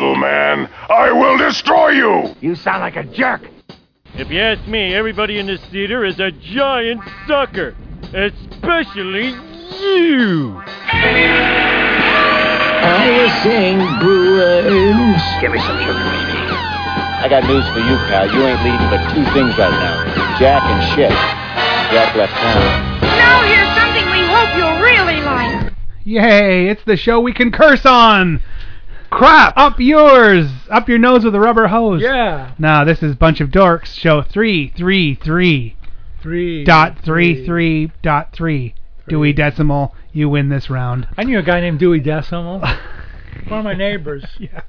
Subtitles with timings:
[0.00, 0.68] little man.
[0.88, 2.34] I will destroy you!
[2.40, 3.42] You sound like a jerk.
[4.14, 7.76] If you ask me, everybody in this theater is a giant sucker.
[8.14, 10.60] Especially you.
[12.82, 15.22] I was saying, Brewers.
[15.40, 16.48] Give me some sugar, baby.
[17.20, 18.32] I got news for you, pal.
[18.32, 21.12] You ain't leading but two things right now Jack and shit.
[21.92, 23.00] Jack left town.
[23.02, 25.72] Now here's something we hope you'll really like.
[26.04, 26.68] Yay!
[26.68, 28.40] It's the show we can curse on.
[29.10, 29.54] Crap!
[29.56, 32.00] Up yours, up your nose with a rubber hose.
[32.00, 32.52] Yeah.
[32.58, 35.76] Now this is Bunch of Dorks, show three three three
[36.22, 36.64] Three.
[36.64, 38.74] dot three three dot three.
[39.08, 41.08] Dewey Decimal, you win this round.
[41.18, 42.60] I knew a guy named Dewey Decimal.
[43.48, 44.24] One of my neighbors.
[44.38, 44.62] Yeah.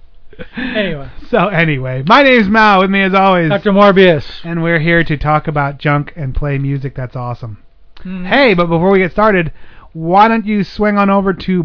[0.57, 2.79] Anyway, So anyway, my name's Mao.
[2.81, 3.71] With me as always, Dr.
[3.73, 4.25] Morbius.
[4.43, 7.61] and we're here to talk about junk and play music that's awesome.
[7.99, 8.25] Mhm.
[8.25, 9.51] Hey, but before we get started,
[9.93, 11.63] why don't you swing on over to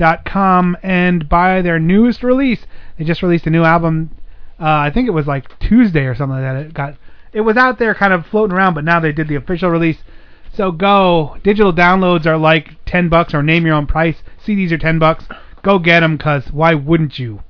[0.00, 2.60] bobgoblin.com and buy their newest release?
[2.98, 4.10] They just released a new album.
[4.58, 6.56] Uh, I think it was like Tuesday or something like that.
[6.66, 6.94] It got
[7.32, 9.98] it was out there kind of floating around, but now they did the official release.
[10.52, 11.36] So go.
[11.44, 14.16] Digital downloads are like 10 bucks or name your own price.
[14.44, 15.24] CDs are 10 bucks.
[15.62, 17.42] Go get them cuz why wouldn't you?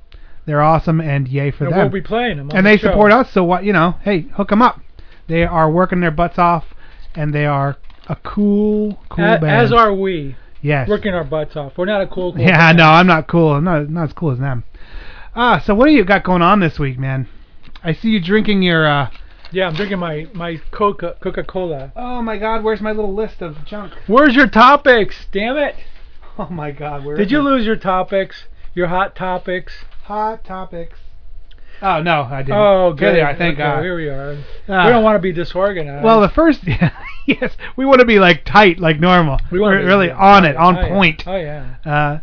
[0.45, 2.49] They're awesome and yay for And them we'll be playing them.
[2.53, 2.87] and the they show.
[2.89, 3.31] support us.
[3.31, 4.79] So what you know, hey, hook them up.
[5.27, 6.65] They are working their butts off,
[7.15, 7.77] and they are
[8.09, 9.45] a cool, cool A- band.
[9.65, 10.35] As are we.
[10.61, 10.87] Yes.
[10.87, 11.77] Working our butts off.
[11.77, 12.33] We're not a cool.
[12.33, 13.53] cool yeah, no, I'm not cool.
[13.53, 14.63] I'm not not as cool as them.
[15.35, 17.27] Ah, so what do you got going on this week, man?
[17.83, 18.85] I see you drinking your.
[18.87, 19.09] uh
[19.51, 21.91] Yeah, I'm drinking my my Coca Coca Cola.
[21.95, 23.93] Oh my God, where's my little list of junk?
[24.07, 25.27] Where's your topics?
[25.31, 25.75] Damn it!
[26.37, 27.43] Oh my God, where Did is you it?
[27.43, 28.45] lose your topics?
[28.73, 29.73] Your hot topics?
[30.03, 30.97] hot topics?
[31.81, 32.57] Oh no, I didn't.
[32.57, 33.15] Oh, Here good.
[33.15, 33.35] they are.
[33.35, 33.83] Thank Okay, God.
[33.83, 34.37] Here we are.
[34.69, 34.85] Ah.
[34.85, 36.03] we don't want to be disorganized.
[36.03, 36.61] Well, the first,
[37.25, 39.39] yes, we want to be like tight, like normal.
[39.51, 41.23] we want We're really on it, on oh, point.
[41.25, 41.33] Yeah.
[41.33, 41.91] Oh yeah.
[41.91, 42.19] Uh,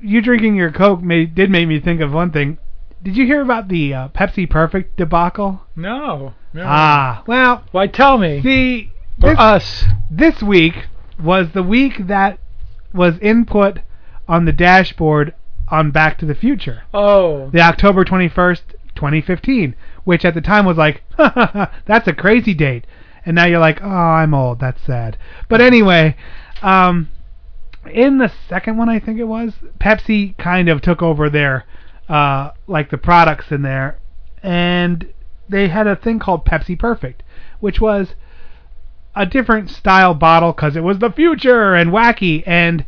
[0.00, 2.58] you drinking your Coke made, did make me think of one thing.
[3.02, 5.62] Did you hear about the uh, Pepsi Perfect debacle?
[5.76, 6.34] No.
[6.52, 6.64] no.
[6.64, 8.42] Ah, well, Why tell me?
[8.42, 9.84] see, For this, us.
[10.10, 10.86] this week
[11.22, 12.38] was the week that
[12.92, 13.80] was input
[14.26, 15.34] on the dashboard
[15.74, 17.50] on Back to the Future, Oh.
[17.50, 18.62] the October 21st,
[18.94, 19.74] 2015,
[20.04, 22.86] which at the time was like, that's a crazy date.
[23.26, 24.60] And now you're like, oh, I'm old.
[24.60, 25.16] That's sad.
[25.48, 26.14] But anyway,
[26.62, 27.08] um,
[27.90, 31.64] in the second one, I think it was, Pepsi kind of took over their,
[32.08, 33.98] uh, like the products in there,
[34.42, 35.06] and
[35.48, 37.22] they had a thing called Pepsi Perfect,
[37.60, 38.14] which was
[39.16, 42.42] a different style bottle because it was the future and wacky.
[42.46, 42.84] And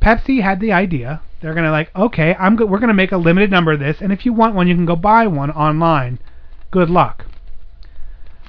[0.00, 1.20] Pepsi had the idea.
[1.46, 4.12] They're gonna like, okay, I'm go- we're gonna make a limited number of this, and
[4.12, 6.18] if you want one, you can go buy one online.
[6.72, 7.24] Good luck.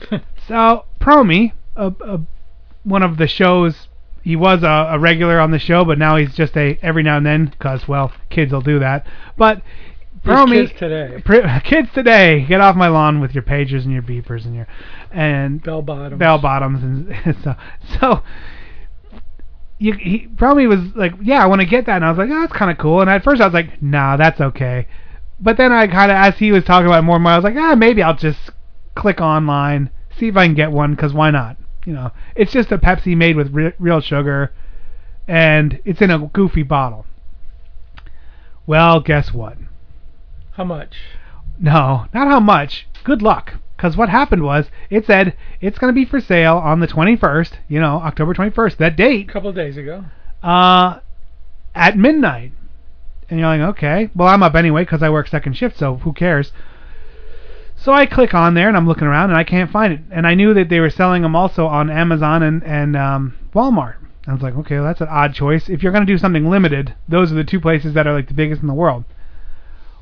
[0.48, 2.22] so Promi, a, a,
[2.84, 3.88] one of the shows,
[4.24, 7.18] he was a, a regular on the show, but now he's just a every now
[7.18, 9.06] and then because well, kids will do that.
[9.38, 9.62] But
[10.26, 11.22] Promi, kids today.
[11.24, 14.66] Pr- kids today, get off my lawn with your pagers and your beepers and your
[15.12, 16.18] and Bell bottoms.
[16.18, 17.54] bell bottoms and so
[18.00, 18.24] so
[19.80, 22.30] you, he probably was like, yeah, I want to get that, and I was like,
[22.30, 23.02] oh, that's kind of cool.
[23.02, 24.88] And at first I was like, nah, that's okay.
[25.40, 27.36] But then I kind of, as he was talking about it more and more, I
[27.36, 28.52] was like, ah, maybe I'll just
[28.96, 31.58] click online, see if I can get one, because why not?
[31.86, 34.52] You know, it's just a Pepsi made with re- real sugar,
[35.28, 37.06] and it's in a goofy bottle.
[38.66, 39.58] Well, guess what?
[40.54, 40.96] How much?
[41.60, 42.88] No, not how much.
[43.04, 43.54] Good luck.
[43.78, 47.54] Because what happened was, it said it's going to be for sale on the 21st,
[47.70, 50.04] you know, October 21st, that date, A couple of days ago.
[50.44, 51.00] uh,
[51.76, 52.52] at midnight.
[53.30, 56.12] And you're like, okay, well, I'm up anyway because I work second shift, so who
[56.14, 56.52] cares?
[57.76, 60.00] So I click on there and I'm looking around and I can't find it.
[60.10, 63.96] And I knew that they were selling them also on Amazon and, and um, Walmart.
[64.26, 65.70] I was like, okay, well, that's an odd choice.
[65.70, 68.28] If you're going to do something limited, those are the two places that are like
[68.28, 69.04] the biggest in the world.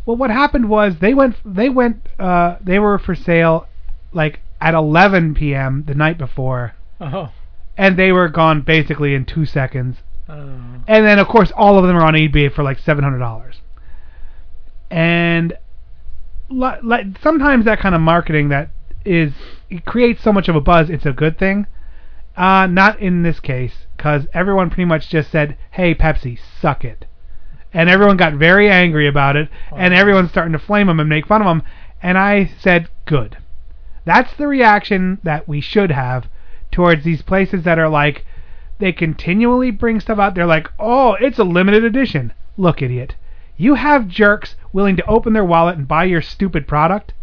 [0.05, 3.67] Well, what happened was they went they went uh they were for sale
[4.13, 5.83] like at 11 p.m.
[5.87, 7.31] the night before Oh.
[7.77, 9.97] and they were gone basically in 2 seconds.
[10.29, 10.59] Oh.
[10.87, 13.55] And then of course all of them are on eBay for like $700.
[14.91, 15.53] And
[16.49, 18.69] li- like sometimes that kind of marketing that
[19.03, 19.33] is
[19.69, 21.65] it creates so much of a buzz, it's a good thing.
[22.37, 27.05] Uh not in this case cuz everyone pretty much just said, "Hey Pepsi, suck it."
[27.75, 31.09] And everyone got very angry about it, oh, and everyone's starting to flame him and
[31.09, 31.61] make fun of him.
[32.01, 33.37] And I said, good.
[34.05, 36.29] That's the reaction that we should have
[36.71, 38.25] towards these places that are like,
[38.79, 40.35] they continually bring stuff out.
[40.35, 42.31] They're like, oh, it's a limited edition.
[42.55, 43.15] Look, idiot.
[43.57, 47.13] You have jerks willing to open their wallet and buy your stupid product.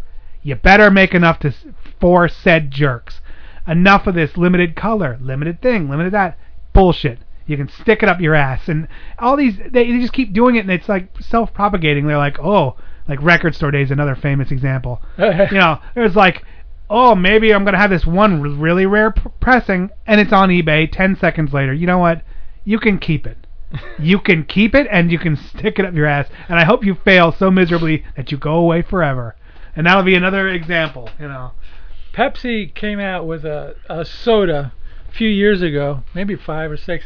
[0.43, 1.53] You better make enough to
[1.99, 3.21] for said jerks.
[3.67, 6.37] Enough of this limited color, limited thing, limited that
[6.73, 7.19] bullshit.
[7.45, 8.87] You can stick it up your ass, and
[9.19, 12.07] all these they, they just keep doing it, and it's like self-propagating.
[12.07, 15.01] They're like, oh, like record store days, another famous example.
[15.17, 16.43] you know, was like,
[16.89, 20.89] oh, maybe I'm gonna have this one really rare p- pressing, and it's on eBay.
[20.91, 22.21] Ten seconds later, you know what?
[22.63, 23.37] You can keep it.
[23.99, 26.27] you can keep it, and you can stick it up your ass.
[26.47, 29.35] And I hope you fail so miserably that you go away forever.
[29.75, 31.09] And that'll be another example.
[31.19, 31.51] You know.
[32.13, 34.71] Pepsi came out with a, a soda
[35.09, 37.05] a few years ago, maybe five or six,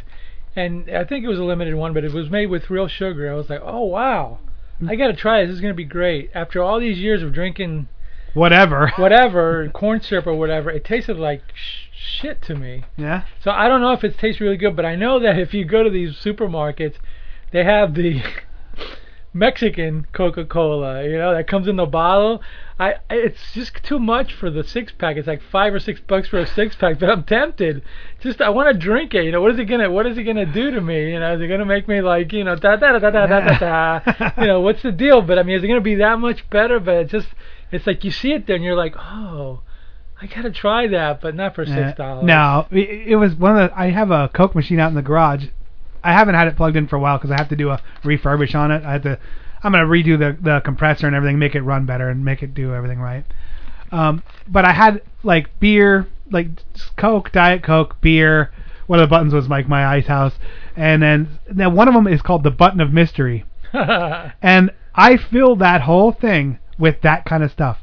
[0.58, 3.32] and I think it was a limited one, but it was made with real sugar.
[3.32, 4.40] I was like, oh wow,
[4.88, 5.50] I got to try this.
[5.50, 6.32] This is gonna be great.
[6.34, 7.88] After all these years of drinking
[8.34, 8.92] Whatever.
[8.98, 12.84] whatever corn syrup or whatever, it tasted like sh- shit to me.
[12.96, 13.24] Yeah.
[13.44, 15.66] So I don't know if it tastes really good, but I know that if you
[15.66, 16.96] go to these supermarkets,
[17.52, 18.22] they have the
[19.38, 22.42] Mexican Coca-Cola, you know, that comes in the bottle.
[22.80, 25.18] I it's just too much for the six pack.
[25.18, 27.82] It's like five or six bucks for a six pack, but I'm tempted.
[28.20, 29.24] Just I want to drink it.
[29.24, 31.12] You know, what is it gonna what is it gonna do to me?
[31.12, 33.40] You know, is it gonna make me like you know da da da da da
[33.40, 34.42] da da?
[34.42, 35.22] you know, what's the deal?
[35.22, 36.80] But I mean, is it gonna be that much better?
[36.80, 37.30] But it's just
[37.72, 39.62] it's like you see it there and you're like, oh.
[40.20, 42.24] I gotta try that, but not for six dollars.
[42.24, 43.80] Uh, no, it, it was one of the.
[43.80, 45.46] I have a Coke machine out in the garage,
[46.04, 47.82] I haven't had it plugged in for a while because I have to do a
[48.04, 48.84] refurbish on it.
[48.84, 49.20] I have to.
[49.64, 52.54] I'm gonna redo the the compressor and everything, make it run better and make it
[52.54, 53.26] do everything right.
[53.92, 56.48] Um, but I had like beer, like
[56.96, 58.52] Coke, Diet Coke, beer.
[58.88, 60.34] One of the buttons was like my ice house,
[60.76, 65.58] and then now one of them is called the button of mystery, and I fill
[65.58, 67.80] that whole thing with that kind of stuff.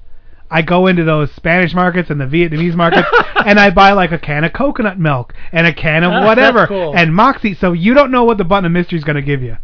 [0.54, 3.08] I go into those Spanish markets and the Vietnamese markets,
[3.44, 6.68] and I buy like a can of coconut milk and a can of ah, whatever
[6.68, 6.96] cool.
[6.96, 7.54] and Moxie.
[7.54, 9.56] So you don't know what the button of mystery is going to give you,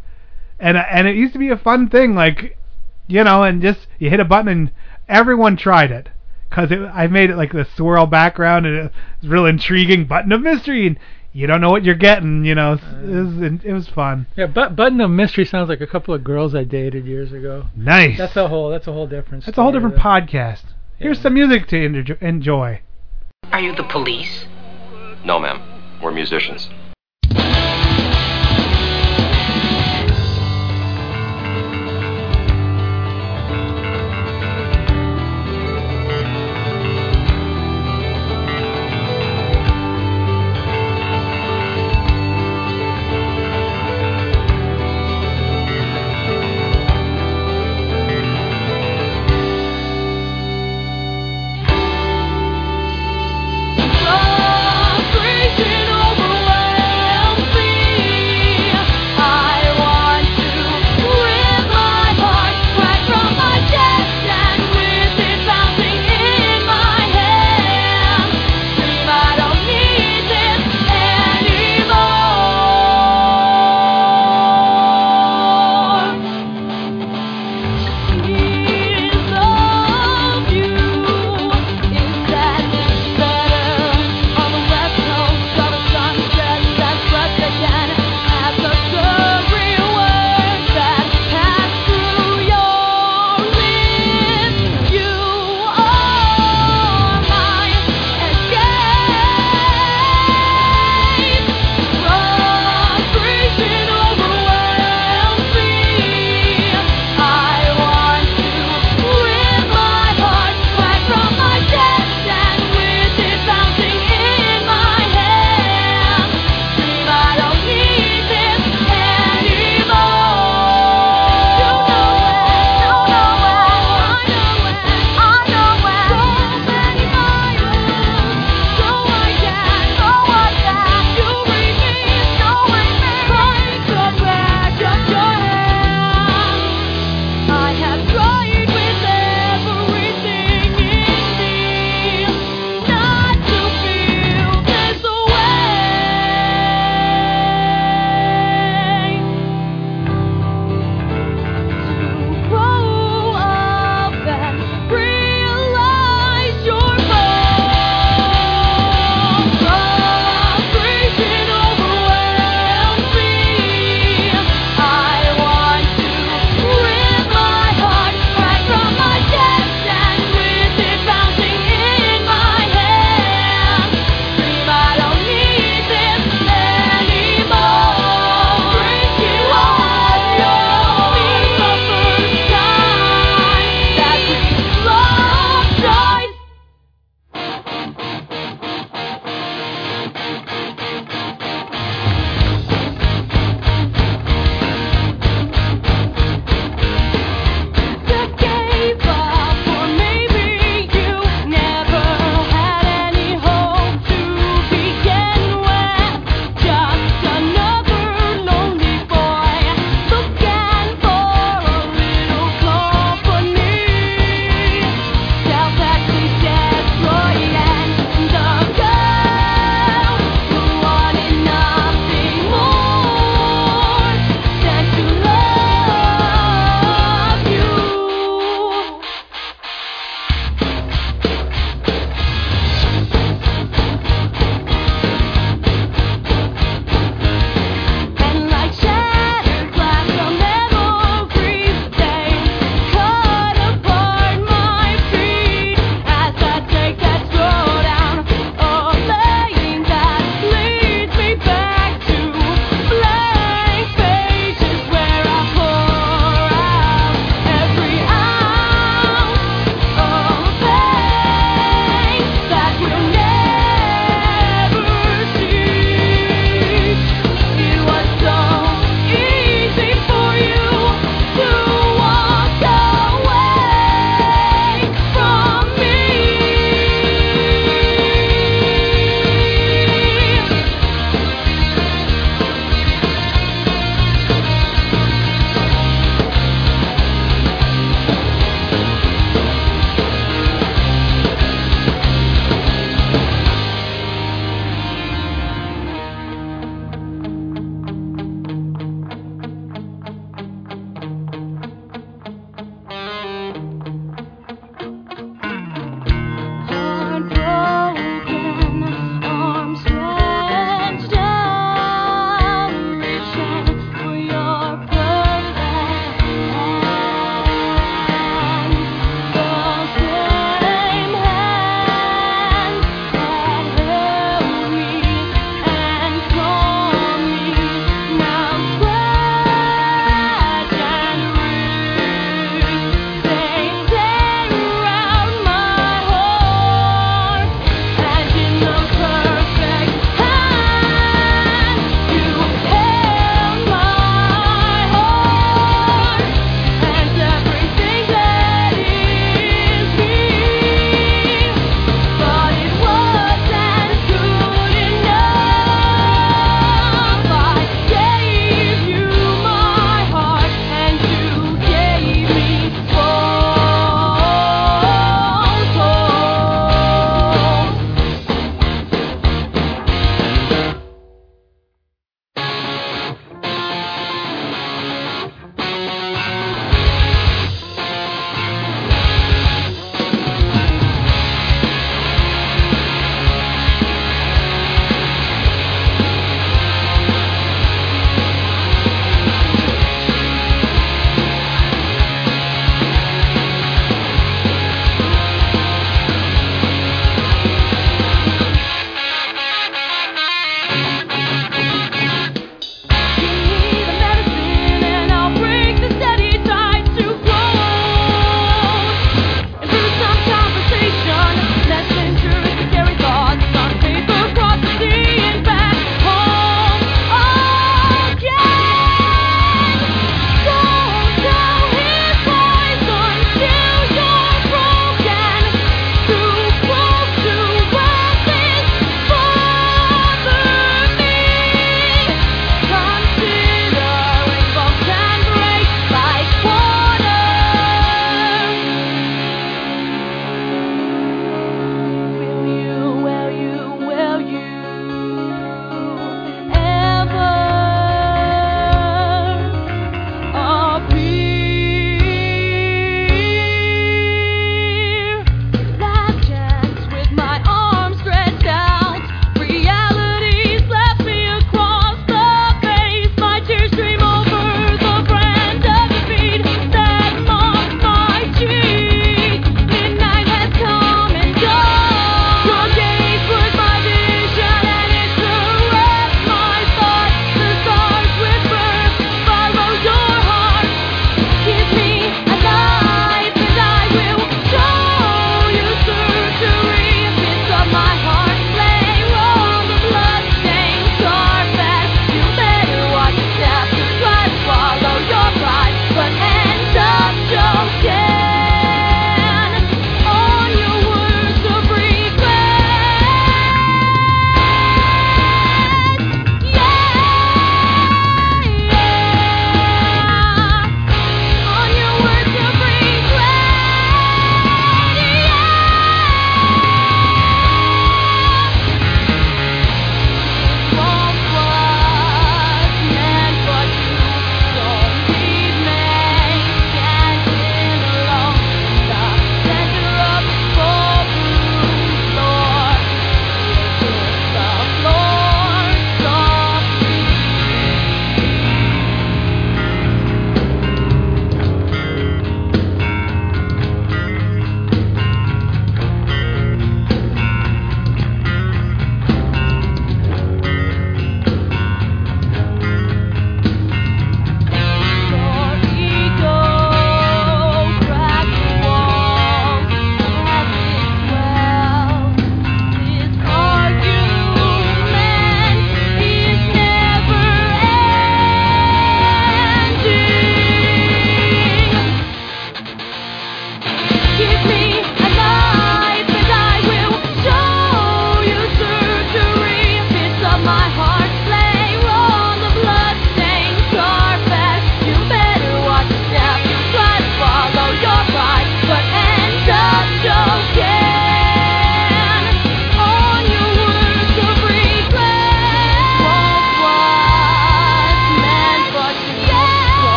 [0.58, 2.58] and and it used to be a fun thing, like
[3.06, 4.72] you know, and just you hit a button and
[5.08, 6.08] everyone tried it
[6.48, 8.92] because I made it like the swirl background and it
[9.22, 10.98] was real intriguing button of mystery and
[11.32, 12.72] you don't know what you're getting, you know.
[12.72, 14.26] It was it was fun.
[14.36, 17.66] Yeah, but Button of Mystery sounds like a couple of girls I dated years ago.
[17.76, 18.18] Nice.
[18.18, 19.46] That's a whole that's a whole different.
[19.46, 20.04] That's a whole different there.
[20.04, 20.64] podcast.
[21.00, 22.82] Here's some music to enjoy.
[23.52, 24.44] Are you the police?
[25.24, 25.62] No, ma'am.
[26.02, 26.68] We're musicians.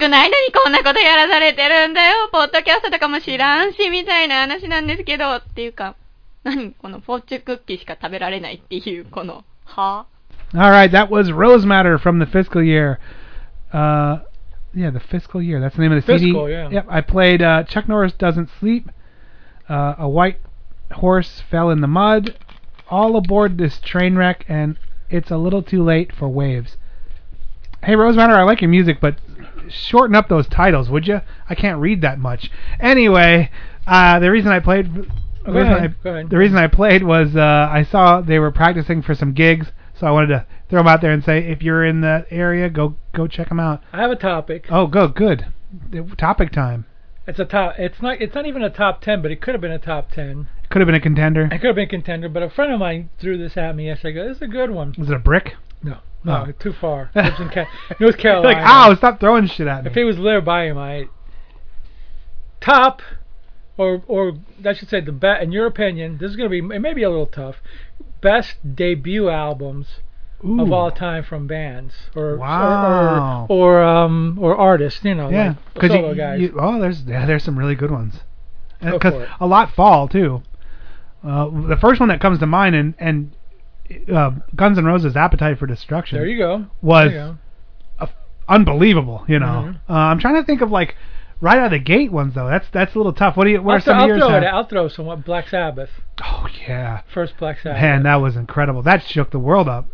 [0.00, 2.28] くないのにこんなことやらされてるんだよ。
[2.32, 5.96] ポッドキャストとかも知らんし、みたいな話なんですけど、っていうか、
[6.44, 10.06] 何このフォーチュンクッキーしか食べられないっていう、この、は
[10.54, 12.98] All right, that was Rose Matter from the fiscal year.
[13.72, 14.20] Uh,
[14.74, 15.60] yeah, the fiscal year.
[15.60, 16.26] That's the name of the CD.
[16.26, 16.70] Fiscal, yeah.
[16.70, 16.86] Yep.
[16.88, 18.88] I played uh, Chuck Norris Doesn't Sleep.
[19.68, 20.38] Uh, a white
[20.92, 22.38] horse fell in the mud.
[22.88, 24.78] All aboard this train wreck, and
[25.10, 26.76] it's a little too late for waves.
[27.82, 29.16] Hey, Rose Matter, I like your music, but
[29.73, 31.21] shorten up those titles, would you?
[31.49, 32.51] I can't read that much.
[32.79, 33.49] Anyway,
[33.87, 34.93] uh, the reason I played.
[34.93, 36.23] the reason ahead, I-.
[36.23, 40.07] The reason I played was uh, I saw they were practicing for some gigs, so
[40.07, 42.95] I wanted to throw them out there and say if you're in that area, go
[43.13, 43.81] go check them out.
[43.91, 44.67] I have a topic.
[44.69, 45.47] Oh, go good.
[46.17, 46.85] Topic time.
[47.27, 47.75] It's a top.
[47.77, 48.21] It's not.
[48.21, 50.47] It's not even a top ten, but it could have been a top ten.
[50.63, 51.45] It Could have been a contender.
[51.45, 53.85] It could have been a contender, but a friend of mine threw this at me
[53.85, 54.19] yesterday.
[54.19, 55.55] I go, "This is a good one." Was it a brick?
[55.83, 56.51] No, no, Oh.
[56.59, 57.09] too far.
[57.15, 57.65] Lives in Ca-
[57.99, 58.47] North Carolina.
[58.47, 59.89] like, ow, stop throwing shit at me.
[59.89, 61.05] If he was there by him, I
[62.59, 63.01] top,
[63.77, 64.33] or or
[64.65, 65.43] I should say the best.
[65.43, 66.59] In your opinion, this is gonna be.
[66.59, 67.57] It may be a little tough.
[68.21, 69.99] Best debut albums
[70.43, 73.45] of all time from bands or Wow.
[73.47, 75.03] or, or, or um or artists.
[75.03, 76.39] You know, yeah, like solo you, guys.
[76.41, 78.19] you, oh, there's yeah, there's some really good ones.
[78.79, 80.41] Because for a lot fall too.
[81.23, 83.31] Uh, the first one that comes to mind, and and
[84.13, 86.65] uh, Guns N' Roses' "Appetite for Destruction" there you go.
[86.81, 87.37] was you go.
[88.49, 89.23] unbelievable.
[89.27, 89.75] You know, Mhm.
[89.89, 90.95] uh, I'm trying to think of like
[91.39, 92.47] right out of the gate ones though.
[92.49, 93.37] That's that's a little tough.
[93.37, 93.61] What do you?
[93.61, 94.19] What I'll, are some of I'll yours?
[94.19, 94.43] throw it.
[94.43, 95.05] I'll throw some.
[95.05, 95.89] What Black Sabbath?
[96.23, 97.81] Oh yeah, First Black Sabbath.
[97.81, 98.81] man, that was incredible.
[98.81, 99.87] That shook the world up.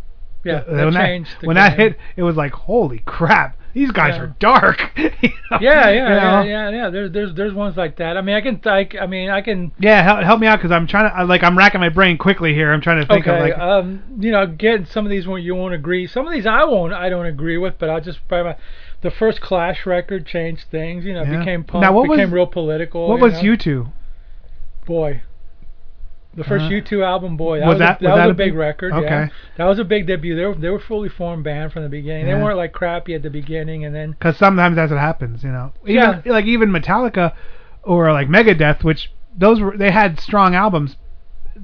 [0.43, 1.31] yeah, Uh, that when changed.
[1.31, 3.57] that the when that hit, it was like holy crap.
[3.77, 4.21] These guys Yeah.
[4.23, 4.81] are dark.
[4.97, 5.59] You know?
[5.61, 6.41] Yeah, yeah, You yeah, know?
[6.41, 6.89] yeah, yeah.
[6.89, 8.17] There's there's there's ones like that.
[8.17, 10.71] I mean, I can like I mean, I can Yeah, help, help me out because
[10.71, 12.73] I'm trying to I- like I'm racking my brain quickly here.
[12.73, 13.35] I'm trying to think okay.
[13.35, 16.05] of like um, you know, get some of these you won't agree.
[16.07, 16.91] Some of these I won't.
[16.93, 18.55] I don't agree with, but I'll just probably
[19.01, 21.05] the first Clash record changed things.
[21.05, 21.39] You know, Yeah.
[21.39, 23.07] became punk, Now, what was- became real political.
[23.07, 23.41] what you was know?
[23.41, 23.87] you two?
[24.85, 25.21] Boy.
[26.37, 28.27] The first Uh, U2 album, boy, that was was, that- a, that was was, that
[28.27, 28.93] a a big big- record.
[28.93, 29.03] okay.
[29.05, 30.35] Yeah, that was a big debut.
[30.35, 32.27] They were they were fully formed band from the beginning.
[32.27, 32.35] Yeah.
[32.37, 35.49] They weren't like crappy at the beginning, and then Because sometimes that's what happens, you
[35.51, 35.73] know.
[35.83, 36.21] Even, Yeah.
[36.25, 37.33] Like even Metallica
[37.83, 40.95] or like Megadeth, which those were they had strong albums.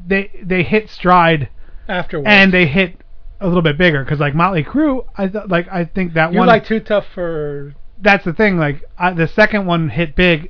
[0.08, 1.50] They they hit stride
[1.88, 2.28] afterwards.
[2.30, 3.00] and they hit
[3.40, 6.40] a little bit bigger because like Motley Crue, I thought like I think that you
[6.40, 6.48] one.
[6.48, 8.58] like Too Tough for, that's the thing.
[8.58, 10.50] Like I, the second one hit big.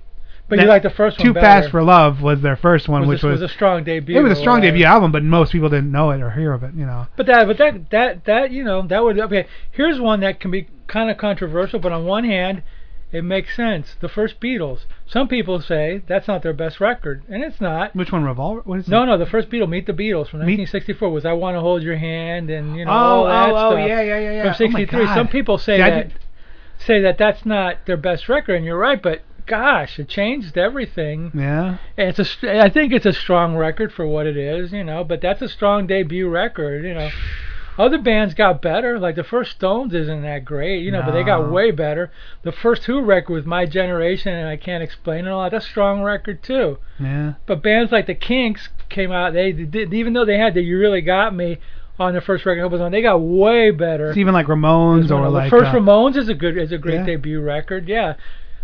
[0.57, 1.61] But you like the first one Too better.
[1.61, 4.17] Fast for Love was their first one, was which a, was, was a strong debut.
[4.17, 4.71] it was a strong whatever.
[4.77, 6.73] debut album, but most people didn't know it or hear of it.
[6.75, 7.07] You know.
[7.15, 9.19] But that, but that, that, that, you know, that would.
[9.19, 12.63] Okay, here's one that can be kind of controversial, but on one hand,
[13.11, 13.95] it makes sense.
[14.01, 14.85] The first Beatles.
[15.05, 17.95] Some people say that's not their best record, and it's not.
[17.95, 18.23] Which one?
[18.23, 18.61] Revolver?
[18.65, 19.05] What is No, it?
[19.05, 21.83] no, the first Beatles, Meet the Beatles from Meet- 1964 was "I Want to Hold
[21.83, 24.41] Your Hand" and you know Oh, all that oh, oh, yeah, yeah, yeah, yeah.
[24.43, 25.05] From Oh 63.
[25.05, 25.15] God.
[25.15, 26.11] Some people say See, that
[26.79, 29.01] say that that's not their best record, and you're right.
[29.01, 31.31] But gosh, it changed everything.
[31.33, 31.77] Yeah.
[31.97, 34.83] And It's a, str- I think it's a strong record for what it is, you
[34.83, 35.03] know.
[35.03, 37.09] But that's a strong debut record, you know.
[37.75, 41.23] Other bands got better, like the first Stones isn't that great, you know, but they
[41.23, 42.11] got way better.
[42.43, 45.69] The first Who record with My Generation and I Can't Explain It All, that's a
[45.69, 46.77] strong record too.
[46.99, 47.33] Yeah.
[47.47, 50.77] But bands like the Kinks came out, they did, even though they had the You
[50.77, 51.57] Really Got Me
[51.97, 54.09] on their first record, was on, they got way better.
[54.09, 56.77] It's even like Ramones or the like first uh, Ramones is a good is a
[56.77, 57.05] great Yeah.
[57.07, 57.89] debut record.
[57.89, 58.13] Yeah.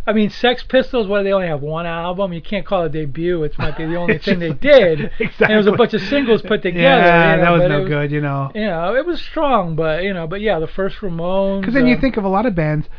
[0.10, 2.34] I mean, Sex Pistols, what they only have one album.
[2.34, 3.43] You can't call it a debut.
[3.43, 5.12] It might be the only thing they did.
[5.19, 5.45] exactly.
[5.45, 6.82] And it was a bunch of singles put together.
[6.82, 8.52] Yeah, you know, that was no was, good, you know.
[8.56, 11.62] You know, it was strong, but you know, but yeah, the first Ramones.
[11.62, 12.89] Because then you uh, think of a lot of bands,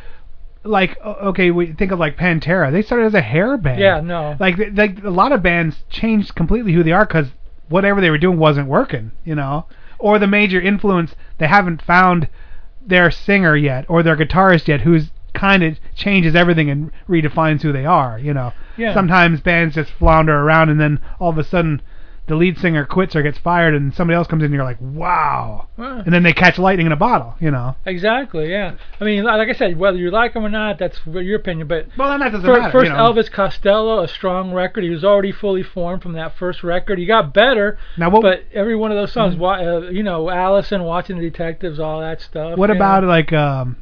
[0.62, 2.70] like okay, we think of like Pantera.
[2.70, 3.80] They started as a hair band.
[3.80, 4.36] Yeah, no.
[4.38, 7.26] Like like a lot of bands changed completely who they are because
[7.68, 9.66] whatever they were doing wasn't working, you know.
[9.98, 12.28] Or the major influence they haven't found
[12.80, 17.72] their singer yet or their guitarist yet who's kind of changes everything and redefines who
[17.72, 18.52] they are, you know.
[18.76, 18.92] Yeah.
[18.94, 21.80] Sometimes bands just flounder around and then all of a sudden
[22.26, 24.80] the lead singer quits or gets fired and somebody else comes in and you're like,
[24.80, 25.66] wow.
[25.76, 27.74] Well, And then they catch lightning in a bottle, you know.
[27.86, 28.76] Exactly, yeah.
[29.00, 31.66] I mean, like I said, whether you like them or not, that's your opinion.
[31.66, 32.70] But Well, then that doesn't fir- matter.
[32.72, 33.12] first you know.
[33.12, 34.84] Elvis Costello, a strong record.
[34.84, 36.98] He was already fully formed from that first record.
[37.00, 39.86] He got better, Now, what but every one of those songs, Mhm.
[39.86, 42.56] uh, you know, Alison, watching the detectives, all that stuff.
[42.56, 43.08] What about know.
[43.08, 43.76] like um,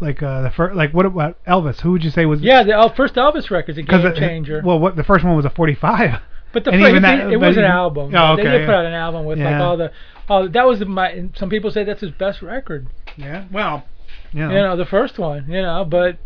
[0.00, 1.80] like uh the first like what about Elvis?
[1.80, 4.62] Who would you say was Yeah, the El- first Elvis record's a game it- changer.
[4.64, 6.20] Well, what the first one was a 45.
[6.52, 8.14] but the and first, it, that- it was an album.
[8.14, 9.92] Oh, They okay, did put out an album with like all the,
[10.28, 11.28] all that was my.
[11.36, 12.88] Some people say that's his best record.
[13.16, 13.44] Yeah.
[13.52, 13.84] Well,
[14.32, 14.50] you know.
[14.50, 15.46] You know, the first one.
[15.48, 16.18] You know, but.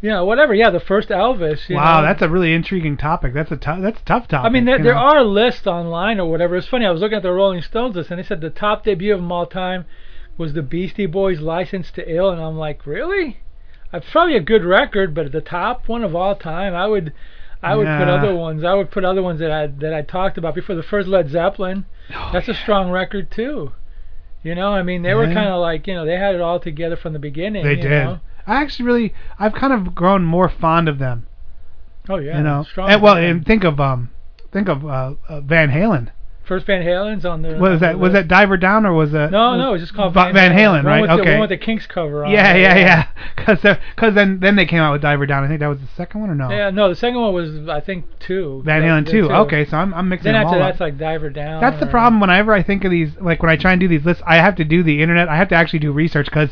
[0.00, 0.54] You know, whatever.
[0.54, 1.68] Yeah, the first Elvis.
[1.68, 2.06] You wow, know.
[2.06, 3.34] that's a really intriguing topic.
[3.34, 3.80] That's a tough.
[3.82, 4.46] That's a tough topic.
[4.48, 5.00] I mean, there, there know.
[5.00, 6.54] are lists online or whatever.
[6.54, 6.86] It's funny.
[6.86, 9.18] I was looking at the Rolling Stones list, and they said the top debut of
[9.18, 9.86] them all time
[10.38, 13.38] was the Beastie Boys' "License to Ill," and I'm like, really?
[13.92, 17.12] uh, probably a good record, but at the top one of all time, I would.
[17.60, 18.62] I would put other ones.
[18.62, 20.76] I would put other ones that I that I talked about before.
[20.76, 23.72] The first Led Zeppelin, Oh, that's a strong record too.
[24.44, 26.60] You know, I mean, they were kind of like you know they had it all
[26.60, 27.64] together from the beginning.
[27.64, 27.90] They did.
[27.90, 28.20] know?
[28.46, 31.26] I actually really, I've kind of grown more fond of them.
[32.08, 32.38] Oh yeah.
[32.38, 32.90] you know, strong.
[32.90, 34.10] and, well, and think of um,
[34.52, 36.10] think of uh, uh, Van Halen.
[36.48, 37.56] First Van Halen's on the.
[37.58, 39.30] Was that was that Diver Down or was that?
[39.30, 41.02] No, was no, it was just called Va- Van, Halen, right?
[41.02, 41.30] with The, okay.
[41.32, 42.32] one with the Kinks cover on.
[42.32, 43.06] yeah, it, yeah, yeah.
[43.36, 45.44] Because because then then they came out with Diver Down.
[45.44, 46.50] I think that was the second one or no?
[46.50, 48.62] Yeah, no, the second one was I think two.
[48.64, 49.28] Van Halen two.
[49.28, 49.30] two.
[49.30, 50.80] Okay, so I'm I'm mixing Then them after all that's up.
[50.80, 51.60] like Diver Down.
[51.60, 52.20] That's the problem.
[52.20, 54.56] Whenever I think of these, like when I try and do these lists, I have
[54.56, 55.28] to do the internet.
[55.28, 56.50] I have to actually do research because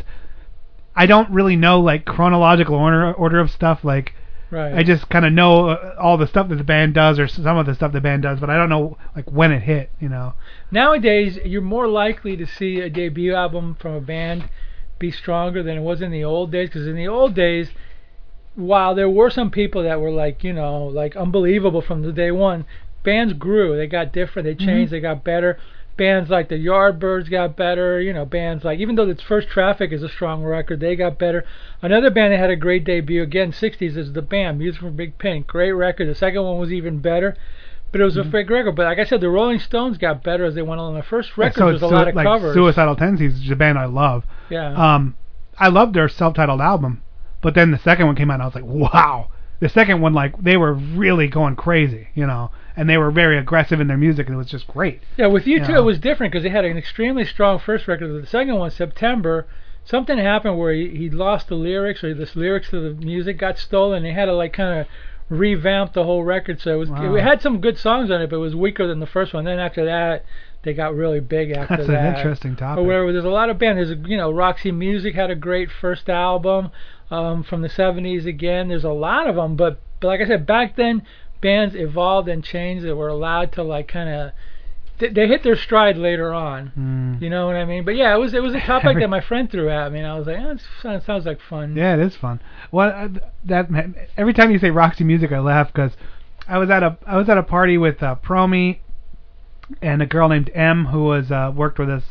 [0.95, 3.83] I don't really know like chronological order order of stuff.
[3.85, 4.13] Like
[4.51, 4.75] Right.
[4.75, 7.57] I just kind of know uh, all the stuff that the band does or some
[7.57, 9.91] of the stuff the band does, but I don't know like when it hit.
[10.01, 10.35] You know.
[10.71, 14.49] Nowadays, you're more likely to see a debut album from a band
[14.99, 16.69] be stronger than it was in the old days.
[16.69, 17.71] Because in the old days,
[18.55, 22.31] while there were some people that were like, you know, like unbelievable from the day
[22.31, 22.67] one,
[23.03, 23.77] bands grew.
[23.77, 24.47] They got different.
[24.47, 24.93] They changed.
[24.93, 25.59] They got better.
[25.97, 28.01] Bands like the Yardbirds got better.
[28.01, 31.19] You know, bands like even though its first Traffic is a strong record, they got
[31.19, 31.45] better.
[31.81, 35.19] Another band that had a great debut again, 60s, is the band Music from Big
[35.19, 35.47] Pink.
[35.47, 36.09] Great record.
[36.09, 37.37] The second one was even better.
[37.93, 38.77] But it was a fake record.
[38.77, 40.95] But like I said, the Rolling Stones got better as they went on.
[40.95, 42.55] The first record so was a sui- lot of like covers.
[42.55, 44.25] Suicidal Tendencies is a band I love.
[44.51, 44.75] Yeah.
[44.75, 45.17] Um,
[45.59, 47.03] I loved their self-titled album,
[47.41, 49.31] but then the second one came out, and I was like, wow.
[49.61, 53.39] The second one, like, they were really going crazy, you know, and they were very
[53.39, 55.01] aggressive in their music, and it was just great.
[55.17, 55.79] Yeah, with U2 Yeah.
[55.79, 58.23] it was different because they had an extremely strong first record.
[58.23, 59.47] The second one, September,
[59.85, 63.59] something happened where he, he lost the lyrics or the lyrics to the music got
[63.59, 64.03] stolen.
[64.03, 64.87] They had to like kind of
[65.29, 66.61] revamp the whole record.
[66.61, 67.15] So it was Wow.
[67.15, 69.45] it had some good songs on it, but it was weaker than the first one.
[69.45, 70.25] Then after that,
[70.63, 71.87] they got really big after that.
[71.87, 72.85] That's an interesting topic.
[72.85, 73.89] Where there's a lot of bands.
[73.89, 76.71] There's you know Roxy Music had a great first album
[77.11, 78.27] um, from the 70s.
[78.27, 81.03] Again, there's a lot of them, but but like I said, back then
[81.41, 82.85] bands evolved and changed.
[82.85, 84.33] They were allowed to like kind of
[84.99, 86.73] they, they hit their stride later on.
[86.77, 87.23] Mm.
[87.23, 87.85] You know what I mean?
[87.85, 90.09] But yeah, it was it was a topic that my friend threw at me, and
[90.09, 91.77] I was like, oh, it sounds, sounds like fun.
[91.77, 92.41] Yeah, it is fun.
[92.71, 93.69] Well, uh, that
[94.17, 95.93] every time you say Roxy Music, I laugh because
[96.49, 98.79] I was at a I was at a party with uh, Promi
[99.83, 102.05] and a girl named M who was uh, worked with us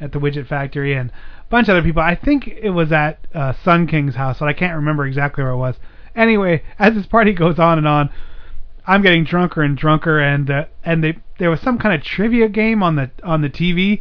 [0.00, 2.02] at the Widget Factory and a bunch of other people.
[2.02, 5.52] I think it was at uh, Sun King's house, but I can't remember exactly where
[5.52, 5.76] it was.
[6.16, 8.10] Anyway, as this party goes on and on,
[8.86, 12.48] I'm getting drunker and drunker, and uh, and they there was some kind of trivia
[12.48, 14.00] game on the on the TV,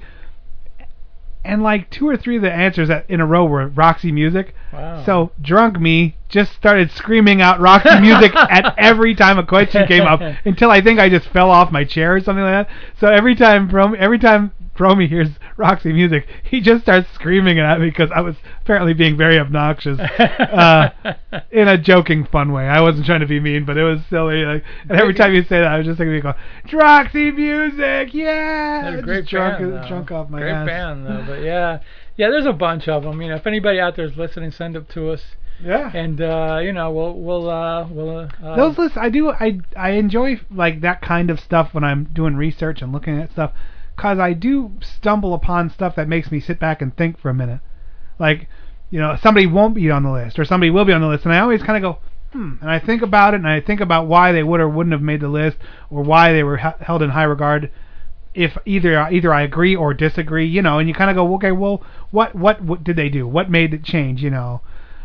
[1.43, 4.55] and like two or three of the answers that in a row were Roxy Music.
[4.73, 5.03] Wow.
[5.05, 10.03] So drunk me just started screaming out Roxy Music at every time a question came
[10.03, 12.75] up until I think I just fell off my chair or something like that.
[12.99, 17.79] So every time from every time Promi hears Roxy Music, he just starts screaming at
[17.79, 20.89] me because I was apparently being very obnoxious, uh,
[21.51, 22.67] in a joking, fun way.
[22.67, 24.43] I wasn't trying to be mean, but it was silly.
[24.43, 26.33] Like, and every time you say that, I was just thinking, go,
[26.73, 28.81] Roxy Music, yeah!
[28.89, 30.65] That's a great drunk, band, drunk off my great ass.
[30.65, 31.23] band though.
[31.27, 31.79] But yeah,
[32.17, 33.21] yeah, there's a bunch of them.
[33.21, 35.21] You know, if anybody out there is listening, send them to us,
[35.63, 35.91] Yeah.
[35.93, 38.29] and uh, you know, we'll we'll uh, we'll.
[38.43, 42.05] Uh, Those lists, I do, I I enjoy like that kind of stuff when I'm
[42.05, 43.51] doing research and looking at stuff,
[43.97, 47.33] cause I do stumble upon stuff that makes me sit back and think for a
[47.33, 47.59] minute.
[48.19, 48.47] Like,
[48.89, 51.25] you know, somebody won't be on the list or somebody will be on the list,
[51.25, 51.99] and I always kind of go,
[52.31, 54.93] hmm, and I think about it and I think about why they would or wouldn't
[54.93, 55.57] have made the list
[55.89, 57.71] or why they were h- held in high regard.
[58.33, 61.51] If either either I agree or disagree, you know, and you kind of go, okay,
[61.51, 63.27] well, what what what did they do?
[63.27, 64.23] What made it change?
[64.23, 64.61] You know.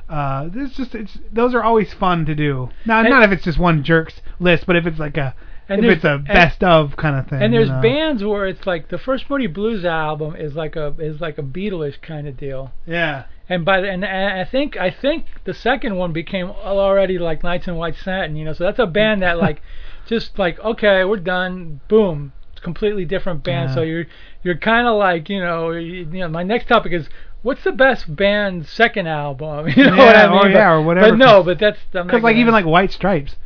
[0.08, 2.68] Uh, this just it's those are always fun to do.
[2.84, 5.34] Now, And- not if it's just one jerk's list, but if it's like a
[5.68, 7.42] And if it's a and- best of kind of thing.
[7.42, 7.80] and you there's know.
[7.82, 11.42] bands where it's like the first Moody Blues album is like a is like a
[11.42, 12.72] Beatles kind of deal.
[12.86, 13.24] Yeah.
[13.48, 17.42] And by the, and and I think I think the second one became already like
[17.44, 18.52] Nights in White Satin, you know.
[18.52, 19.60] So that's a band that like
[20.06, 23.70] just like okay, we're done, boom, it's a completely different band.
[23.70, 23.74] Yeah.
[23.76, 24.06] So you're
[24.42, 27.08] you're kind of like you know you, you know my next topic is
[27.42, 29.68] what's the best band's second album?
[29.76, 30.38] You know Yeah, what I oh, mean?
[30.38, 31.10] or But- yeah, or whatever.
[31.10, 33.36] But no, but that's Because like even like White Stripes,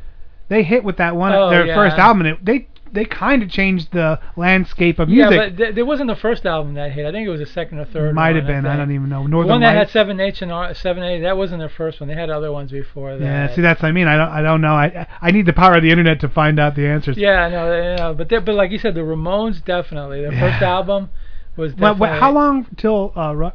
[0.51, 1.75] they hit with that one Oh, their yeah.
[1.75, 5.31] first album, and it, they they kind of changed the landscape of music.
[5.31, 7.07] yeah, but th- there wasn't the first album that hit.
[7.07, 8.13] I think it was the second or third.
[8.17, 8.67] Might have been.
[8.67, 8.79] I, think.
[8.81, 9.23] don't even know.
[9.23, 11.21] The Northern one that had seven H and R, seven A.
[11.21, 12.09] That wasn't their first one.
[12.09, 13.25] They had other ones before that.
[13.25, 14.09] yeah, see that's what I mean.
[14.09, 14.75] I don't I don't know.
[14.75, 17.17] I I need the power of the internet to find out the answers.
[17.17, 20.21] Yeah, no, no, but they- but like you said, the Ramones definitely.
[20.23, 20.41] Their Yeah.
[20.51, 21.11] first album
[21.57, 22.15] was Well, definitely.
[22.15, 23.53] wait, how long till uh, Ro-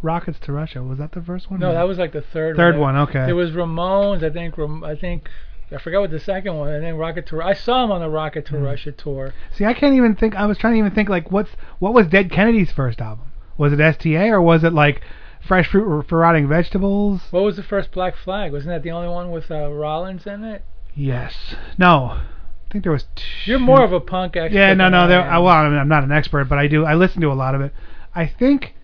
[0.00, 0.80] Rockets to Russia?
[0.84, 1.58] Was that the first one?
[1.58, 2.54] No, that was like the third.
[2.56, 2.94] Third one.
[2.94, 3.28] one, okay.
[3.28, 4.22] It was Ramones.
[4.22, 4.56] I think.
[4.84, 5.28] I think.
[5.72, 6.72] I forgot what the second one.
[6.72, 7.42] And then Rocket to.
[7.42, 8.62] I saw him on the Rocket to Hmm.
[8.62, 9.34] Russia tour.
[9.52, 10.36] See, I can't even think.
[10.36, 13.26] I was trying to even think like what's what was Dead Kennedy's first album?
[13.58, 15.02] Was it STA or was it like
[15.46, 17.22] fresh fruit for rotting vegetables.
[17.30, 18.52] What was the first Black Flag?
[18.52, 20.64] Wasn't that the only one with uh, Rollins in it?
[20.94, 21.54] Yes.
[21.78, 22.18] No.
[22.18, 23.04] I think there was.
[23.14, 23.50] Two.
[23.50, 24.56] You're more of a punk expert.
[24.56, 25.06] Yeah, no, no.
[25.06, 25.20] There.
[25.22, 26.84] I, well, I mean, I'm not an expert, but I do.
[26.84, 27.72] I listen to a lot of it.
[28.14, 28.74] I think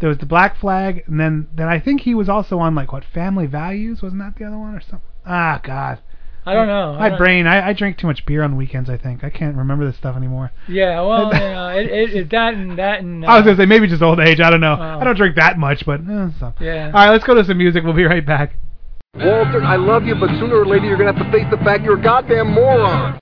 [0.00, 2.92] there was the Black Flag, and then then I think he was also on like
[2.92, 5.00] what Family Values, wasn't that the other one or something?
[5.24, 6.00] Ah, God.
[6.50, 6.92] I don't know.
[6.94, 7.46] I My don't- brain.
[7.46, 8.90] I, I drink too much beer on weekends.
[8.90, 10.50] I think I can't remember this stuff anymore.
[10.68, 13.24] Yeah, well, you know, it, it, it, that and that and.
[13.24, 14.40] Uh, I was gonna say maybe just old age.
[14.40, 14.76] I don't know.
[14.78, 14.98] Oh.
[15.00, 16.52] I don't drink that much, but eh, so.
[16.60, 16.86] Yeah.
[16.86, 17.84] All right, let's go to some music.
[17.84, 18.56] We'll be right back.
[19.14, 21.84] Walter, I love you, but sooner or later you're gonna have to face the fact
[21.84, 23.18] you're a goddamn moron.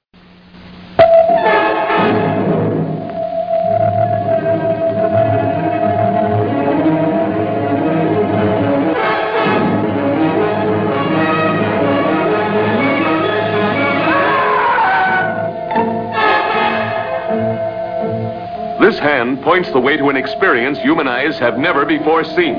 [18.89, 22.57] This hand points the way to an experience human eyes have never before seen.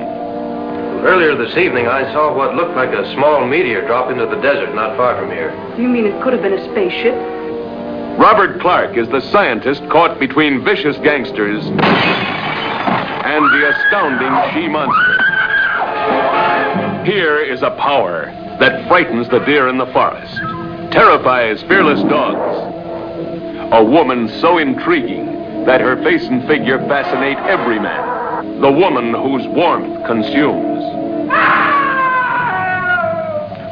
[1.02, 4.76] Earlier this evening, I saw what looked like a small meteor drop into the desert
[4.76, 5.50] not far from here.
[5.76, 7.16] You mean it could have been a spaceship?
[8.20, 11.80] Robert Clark is the scientist caught between vicious gangsters and
[13.50, 15.18] the astounding she monster.
[17.12, 18.26] Here is a power
[18.60, 20.36] that frightens the deer in the forest,
[20.94, 22.76] terrifies fearless dogs.
[23.74, 25.29] A woman so intriguing
[25.66, 28.62] that her face and figure fascinate every man.
[28.62, 30.80] The woman whose warmth consumes.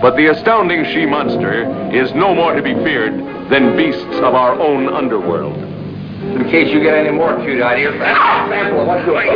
[0.01, 3.13] But the astounding she monster is no more to be feared
[3.49, 5.57] than beasts of our own underworld.
[5.57, 9.27] In case you get any more cute ideas, sample of what's going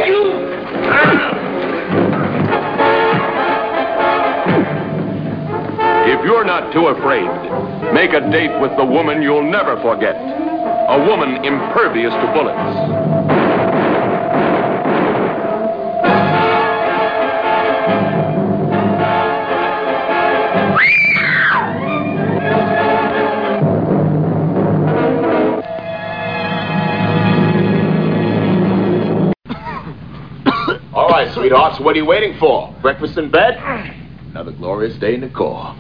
[6.07, 7.29] If you're not too afraid,
[7.93, 10.40] make a date with the woman you'll never forget.
[10.91, 12.57] A woman impervious to bullets.
[30.93, 32.75] All right, sweethearts, what are you waiting for?
[32.81, 33.55] Breakfast in bed?
[34.31, 35.73] Another glorious day in the Corps.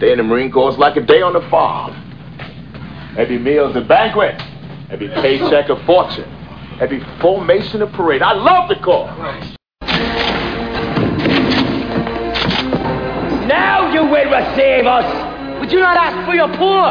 [0.00, 2.01] Day in the Marine Corps is like a day on the farm.
[3.16, 4.40] Every meal's a banquet.
[4.90, 6.24] Every paycheck a fortune.
[6.80, 8.22] Every formation a parade.
[8.22, 9.12] I love the Corps.
[13.46, 15.60] Now you will receive us.
[15.60, 16.88] We do not ask for your poor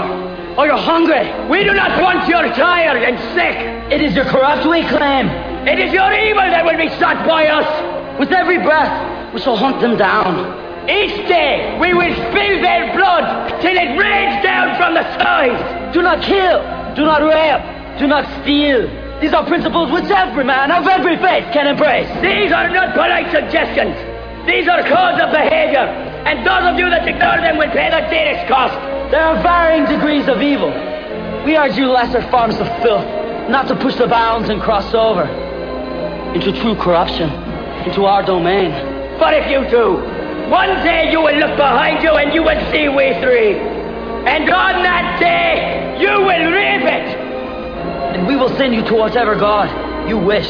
[0.59, 1.25] or your hungry.
[1.49, 3.91] We do not want your tired and sick.
[3.91, 5.27] It is your corrupt we claim.
[5.67, 8.19] It is your evil that will be sought by us.
[8.19, 10.87] With every breath, we shall hunt them down.
[10.87, 15.80] Each day, we will spill their blood till it rains down from the skies.
[15.93, 16.59] Do not kill.
[16.95, 17.99] Do not rape.
[17.99, 18.87] Do not steal.
[19.21, 22.09] These are principles which every man of every faith can embrace.
[22.23, 23.93] These are not polite suggestions.
[24.47, 25.85] These are codes of behavior.
[26.25, 28.73] And those of you that ignore them will pay the dearest cost.
[29.11, 30.71] There are varying degrees of evil.
[31.45, 33.05] We urge you lesser forms of filth
[33.49, 35.25] not to push the bounds and cross over
[36.33, 37.29] into true corruption,
[37.85, 38.71] into our domain.
[39.19, 39.99] But if you do,
[40.49, 43.80] one day you will look behind you and you will see we three.
[44.25, 47.17] And on that day, you will reap it.
[48.15, 49.67] And we will send you to whatever God
[50.07, 50.47] you wish.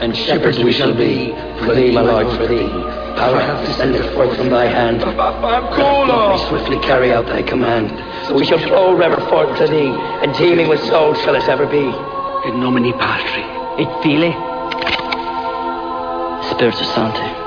[0.00, 1.30] And shepherds we shall be,
[1.64, 2.68] for thee, my Lord, for thee.
[3.16, 5.00] Power hath descended forth from thy hand.
[5.02, 7.90] Let me swiftly carry out thy command.
[8.26, 9.90] So we shall flow river forth to thee,
[10.22, 11.84] and teeming with souls shall it ever be.
[12.48, 13.42] In nomine Patri.
[13.78, 14.32] Et Filii.
[16.50, 17.41] Spiritus Sancti.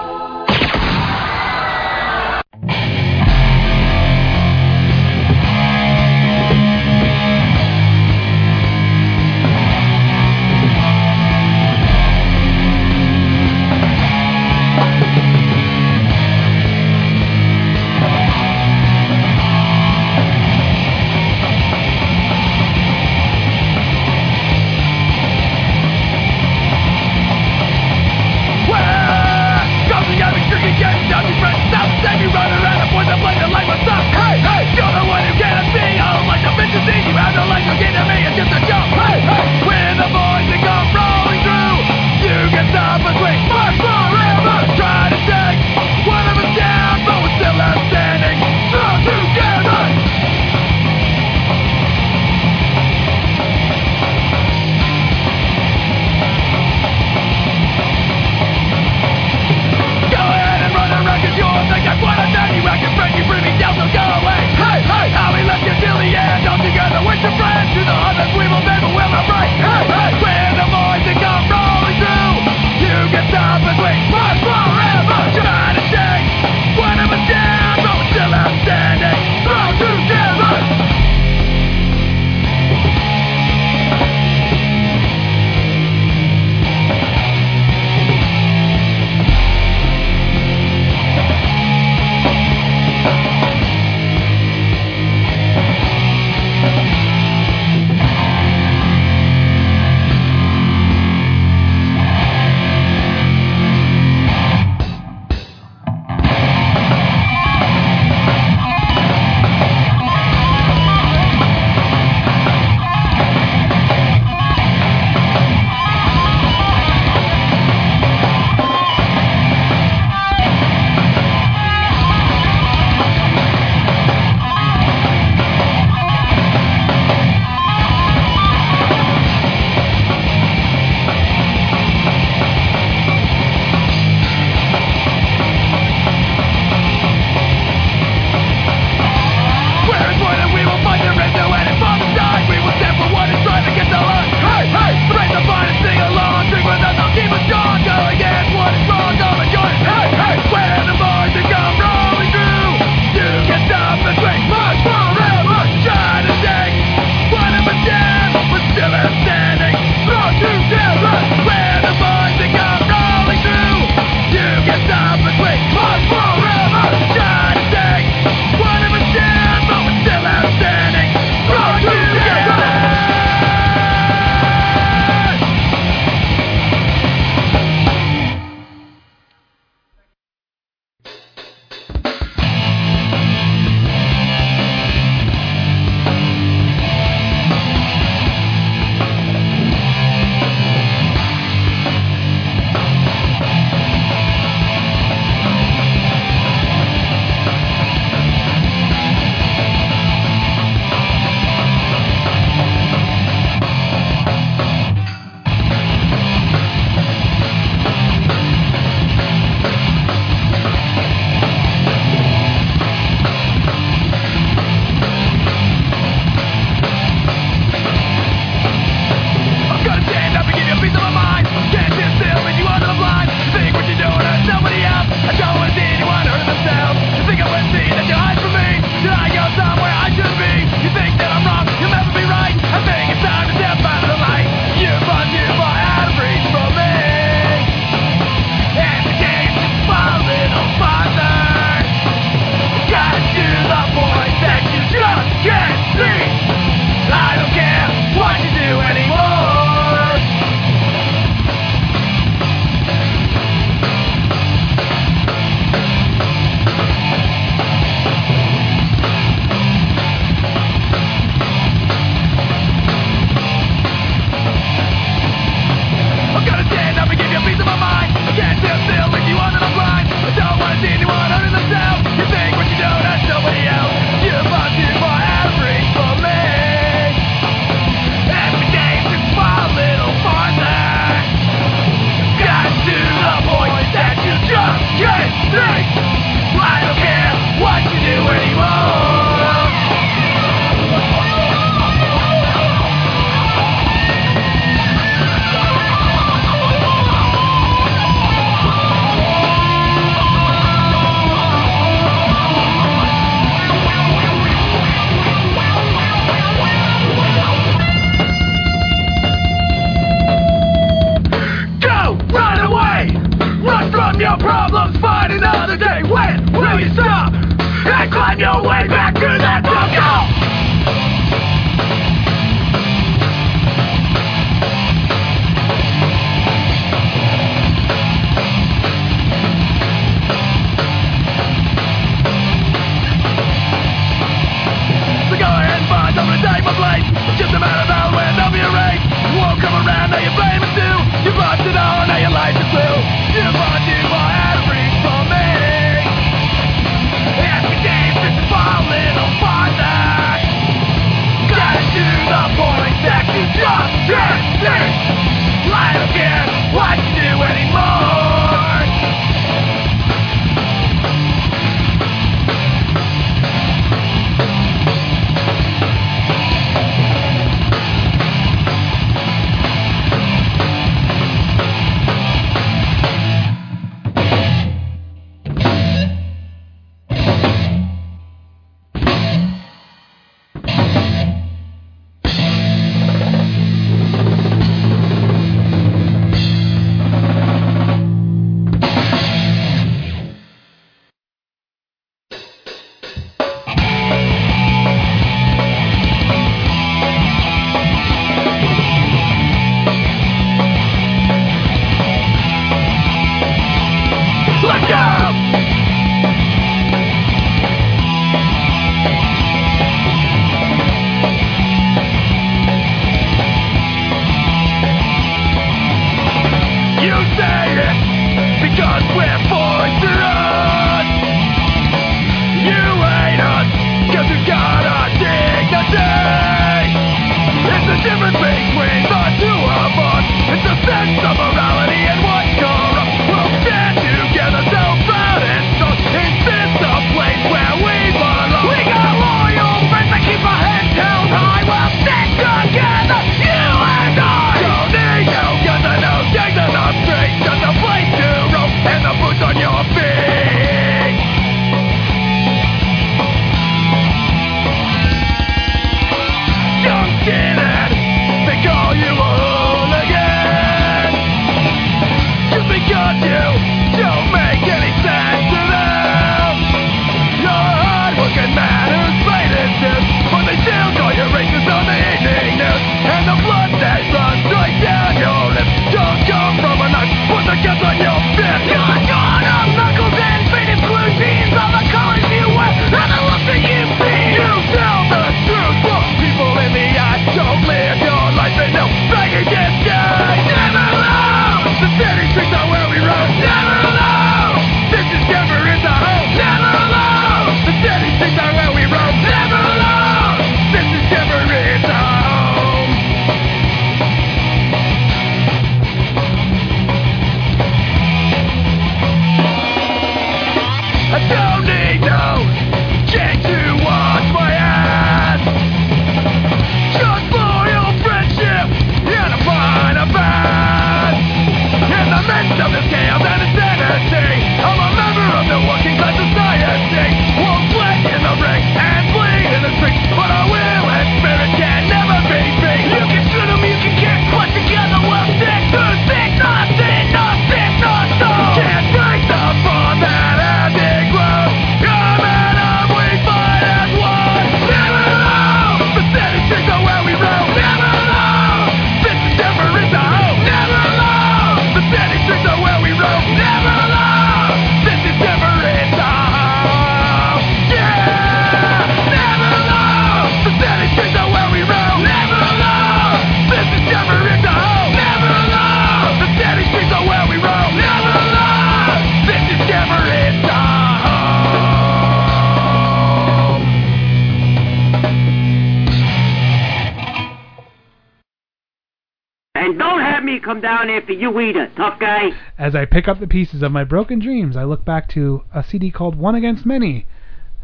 [581.75, 582.31] tough guy.
[582.57, 585.63] As I pick up the pieces of my broken dreams, I look back to a
[585.63, 587.05] CD called One Against Many.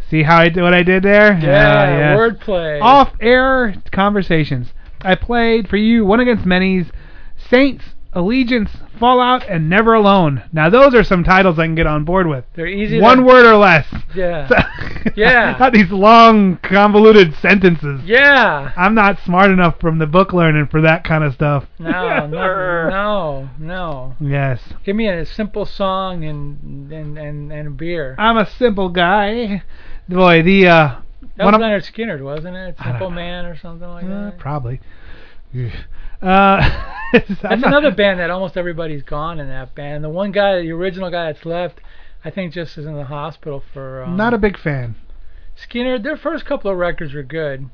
[0.09, 1.33] See how I did what I did there?
[1.33, 2.15] Yeah, yeah.
[2.15, 2.81] wordplay.
[2.81, 4.73] Off air conversations.
[5.01, 6.87] I played for you One Against Many's
[7.49, 7.83] Saints
[8.13, 10.43] Allegiance, Fallout, and Never Alone.
[10.51, 12.43] Now those are some titles I can get on board with.
[12.55, 12.99] They're easy.
[12.99, 13.87] One to- word or less.
[14.13, 14.49] Yeah.
[14.49, 14.55] So,
[15.15, 15.55] yeah.
[15.57, 18.01] not these long, convoluted sentences.
[18.03, 18.73] Yeah.
[18.75, 21.65] I'm not smart enough from the book learning for that kind of stuff.
[21.79, 24.15] No, no, no, no.
[24.19, 24.61] Yes.
[24.83, 28.15] Give me a simple song and and and, and a beer.
[28.19, 29.63] I'm a simple guy.
[30.09, 30.95] Boy, the uh.
[31.37, 32.75] That was Lynyrd Skynyrd, wasn't it?
[32.83, 34.37] Simple Man or something like uh, that.
[34.37, 34.81] Probably.
[36.21, 40.03] Uh, That's another band that almost everybody's gone in that band.
[40.03, 41.79] The one guy, the original guy that's left,
[42.23, 44.03] I think just is in the hospital for.
[44.03, 44.95] Um, Not a big fan.
[45.57, 46.03] Skynyrd.
[46.03, 47.69] Their first couple of records were good.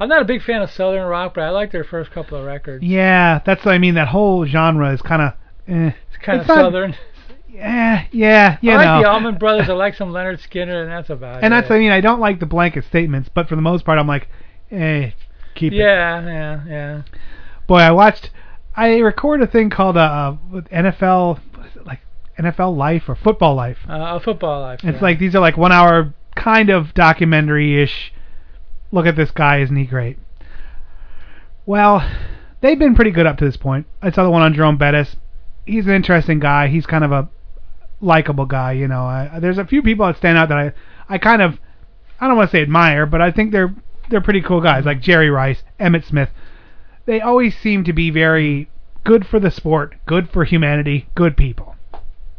[0.00, 2.44] I'm not a big fan of Southern rock, but I like their first couple of
[2.44, 2.82] records.
[2.82, 3.94] Yeah, that's what I mean.
[3.94, 5.32] That whole genre is kind of.
[5.68, 5.92] Eh.
[6.08, 6.96] It's kind of not- Southern.
[7.48, 9.02] Yeah, yeah, you I like know.
[9.02, 9.68] the Allman Brothers.
[9.68, 11.44] I like some Lynyrd Skynyrd, and that's about and it.
[11.44, 11.92] And that's what I mean.
[11.92, 14.26] I don't like the blanket statements, but for the most part, I'm like,
[14.70, 15.10] eh,
[15.54, 15.76] keep it.
[15.76, 17.02] Yeah, yeah, yeah.
[17.72, 18.28] Boy, I watched.
[18.76, 22.00] I record a thing called uh, uh NFL, what is it like
[22.38, 23.78] NFL Life or Football Life.
[23.88, 24.80] Uh, a football life.
[24.84, 25.00] It's yeah.
[25.00, 28.12] like these are like one hour kind of documentary ish.
[28.90, 30.18] Look at this guy, isn't he great?
[31.64, 32.06] Well,
[32.60, 33.86] they've been pretty good up to this point.
[34.02, 35.16] I saw the one on Jerome Bettis.
[35.64, 36.68] He's an interesting guy.
[36.68, 37.30] He's kind of a
[38.02, 39.04] likable guy, you know.
[39.04, 40.72] I, there's a few people that stand out that I
[41.08, 41.58] I kind of
[42.20, 43.74] I don't want to say admire, but I think they're
[44.10, 46.28] they're pretty cool guys like Jerry Rice, Emmitt Smith.
[47.06, 48.68] They always seem to be very
[49.04, 51.76] good for the sport, good for humanity, good people.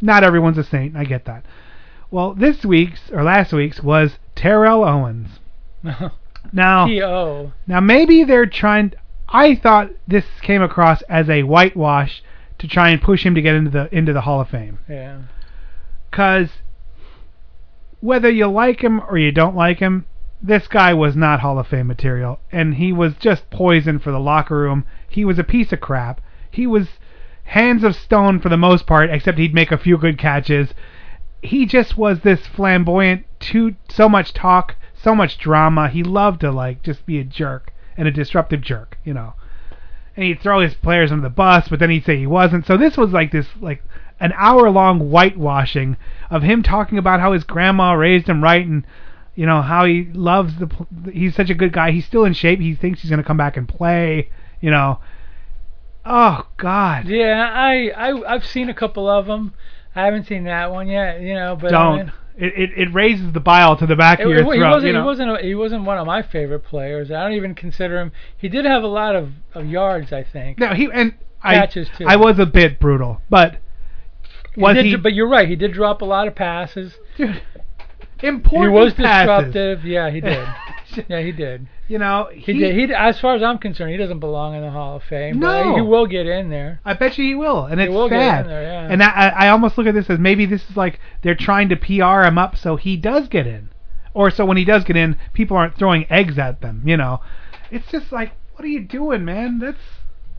[0.01, 1.45] Not everyone's a saint, I get that.
[2.11, 5.39] Well, this week's or last week's was Terrell Owens.
[6.51, 6.86] Now,
[7.68, 8.93] now maybe they're trying.
[9.30, 12.22] I thought this came across as a whitewash
[12.59, 14.80] to try and push him to get into the into the Hall of Fame.
[14.88, 15.22] Yeah.
[16.11, 16.49] Cause
[18.01, 20.05] whether you like him or you don't like him,
[20.43, 24.19] this guy was not Hall of Fame material, and he was just poison for the
[24.19, 24.83] locker room.
[25.09, 26.19] He was a piece of crap.
[26.51, 26.99] He was
[27.45, 30.73] hands of stone for the most part, except he'd make a few good catches.
[31.41, 35.87] He just was this flamboyant, too so much talk, so much drama.
[35.87, 39.35] He loved to like just be a jerk and a disruptive jerk, you know.
[40.17, 42.65] And he'd throw his players under the bus, but then he'd say he wasn't.
[42.65, 43.81] So this was like this like
[44.19, 45.95] an hour long whitewashing
[46.29, 48.85] of him talking about how his grandma raised him right and
[49.36, 50.69] you know how he loves the
[51.11, 51.91] he's such a good guy.
[51.91, 52.59] He's still in shape.
[52.59, 54.29] He thinks he's going to come back and play,
[54.61, 54.99] you know.
[56.05, 57.07] Oh god.
[57.07, 59.53] Yeah, I I I've seen a couple of them.
[59.95, 61.55] I haven't seen that one yet, you know.
[61.59, 61.97] But Don't.
[61.97, 64.59] mean, It, it it raises the bile to the back it- of your it- he
[64.59, 65.01] throat, wasn't you know.
[65.01, 67.09] he wasn't a, he wasn't one of my favorite players.
[67.11, 68.11] I don't even consider him.
[68.36, 70.59] He did have a lot of, of yards, I think.
[70.59, 71.13] no, he and
[71.43, 72.05] Catches, I too.
[72.07, 73.57] I was a bit brutal, but
[74.57, 75.47] was did, he, But you're right.
[75.47, 76.95] He did drop a lot of passes.
[78.24, 79.45] Important he was passes.
[79.53, 79.86] disruptive.
[79.86, 80.47] Yeah, he did.
[81.09, 81.67] yeah, he did.
[81.88, 82.76] You know, He, he- did.
[82.89, 85.39] He as far as I'm concerned, he doesn't belong in the Hall of Fame.
[85.39, 85.76] but No.
[85.76, 86.80] he will get in there.
[86.86, 88.45] I bet you he will, and He it's will get sad.
[88.45, 88.88] in there, yeah.
[88.89, 91.76] And I, I almost look at this as maybe this is like they're trying to
[91.76, 93.69] PR him up so he does get in,
[94.13, 96.82] or so when he does get in, people aren't throwing eggs at them.
[96.86, 97.19] You know,
[97.69, 99.59] it's just like, what are you doing, man?
[99.59, 99.78] That's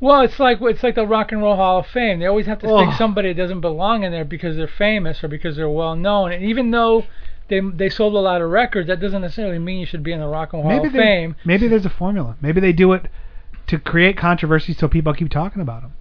[0.01, 2.20] Well, it's like it's like the Rock and Roll Hall of Fame.
[2.20, 5.28] They always have to stick somebody that doesn't belong in there because they're famous or
[5.28, 6.32] because they're well known.
[6.32, 7.05] And even though
[7.49, 10.20] they they sold a lot of records, that doesn't necessarily mean you should be in
[10.20, 11.36] the Rock and Roll Hall of they- Fame.
[11.45, 12.36] maybe there's a formula.
[12.40, 13.07] Maybe they do it
[13.66, 15.92] to create controversy so people keep talking about them.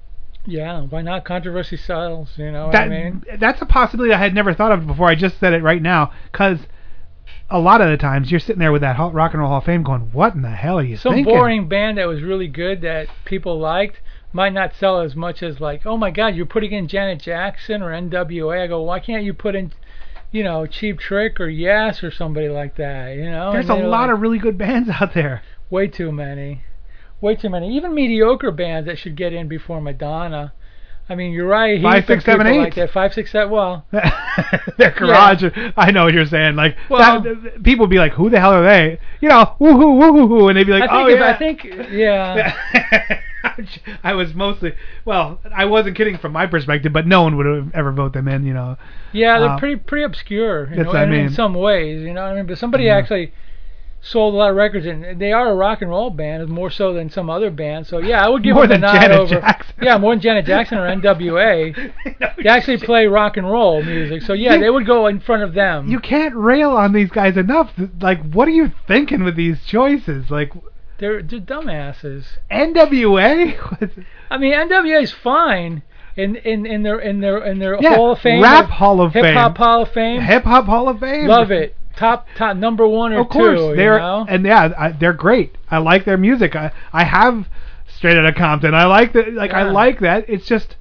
[0.46, 1.24] Yeah, why not?
[1.24, 2.38] Controversy sells.
[2.38, 3.24] You know what that I mean?
[3.40, 5.08] that's a possibility I had never thought of before.
[5.08, 6.60] I just said it right now because
[7.50, 9.64] a lot of the times you're sitting there with that Rock and Roll Hall of
[9.66, 11.34] Fame going, what in the hell are you Some thinking?
[11.34, 14.02] boring band that was really good that people liked
[14.34, 17.82] might not sell as much as like, oh my God, you're putting in Janet Jackson
[17.82, 18.62] or NWA.
[18.64, 19.72] I go, why can't you put in,
[20.34, 23.16] you know, Cheap Trick or Yes or somebody like that?
[23.16, 25.44] You know, There's a lot like, of really good bands out there.
[25.70, 26.64] way too many,
[27.22, 27.74] way too many.
[27.78, 30.52] Even mediocre bands that should get in before Madonna.
[31.08, 31.76] I mean, you're right.
[31.76, 32.60] Heath Five, six, seven, eight.
[32.60, 32.90] Like that.
[32.92, 33.52] Five, six, seven.
[33.52, 33.86] Well,
[34.78, 35.44] Their garage.
[35.78, 36.56] I know what you're saying.
[36.56, 40.58] Like that, people be like, "Who the hell are they?" You know, woohoo, woohoo, and
[40.58, 43.20] they'd be like, I think "Oh if, yeah." I think yeah.
[44.04, 44.74] I was mostly
[45.06, 45.40] well.
[45.56, 48.46] I wasn't kidding from my perspective, but no one would have ever vote them in.
[48.46, 48.78] You know.
[49.12, 50.70] Yeah, they're Uh, pretty pretty obscure.
[50.74, 51.30] You know, I in, in mean.
[51.30, 52.46] some ways, you know what I mean.
[52.46, 52.94] But somebody Mhm.
[52.98, 53.34] actually
[54.06, 56.94] sold a lot of records, and they are a rock and roll band, more so
[56.94, 57.88] than some other bands.
[57.88, 59.36] So yeah, I would give More them a than nod Janet over.
[59.40, 59.76] Jackson.
[59.82, 61.74] Yeah, more than Janet Jackson or NWA.
[62.44, 64.22] they actually play rock and roll music.
[64.24, 65.88] So yeah, You- they would go in front of them.
[65.90, 67.72] You can't rail on these guys enough.
[68.02, 70.30] Like, what are you thinking with these choices?
[70.30, 70.52] Like,
[71.00, 72.26] They're, they're dumbasses.
[72.52, 74.06] NWA.
[74.30, 75.84] I mean, NWA is fine.
[76.16, 79.14] In, in, in their in their in their Yeah, Hall of Fame, Rap Hall of
[79.14, 81.26] Fame, Hip Hop Hall of Fame, Hip Hop Hall of Fame.
[81.26, 83.76] love it, top top number one or of course, two.
[83.76, 84.26] they're you know?
[84.30, 85.58] and yeah, I, they're great.
[85.72, 86.56] I like their music.
[86.56, 87.48] I I have
[87.88, 88.76] Straight Outta Compton.
[88.76, 89.34] I like that.
[89.34, 90.30] Like I like that.
[90.30, 90.76] It's just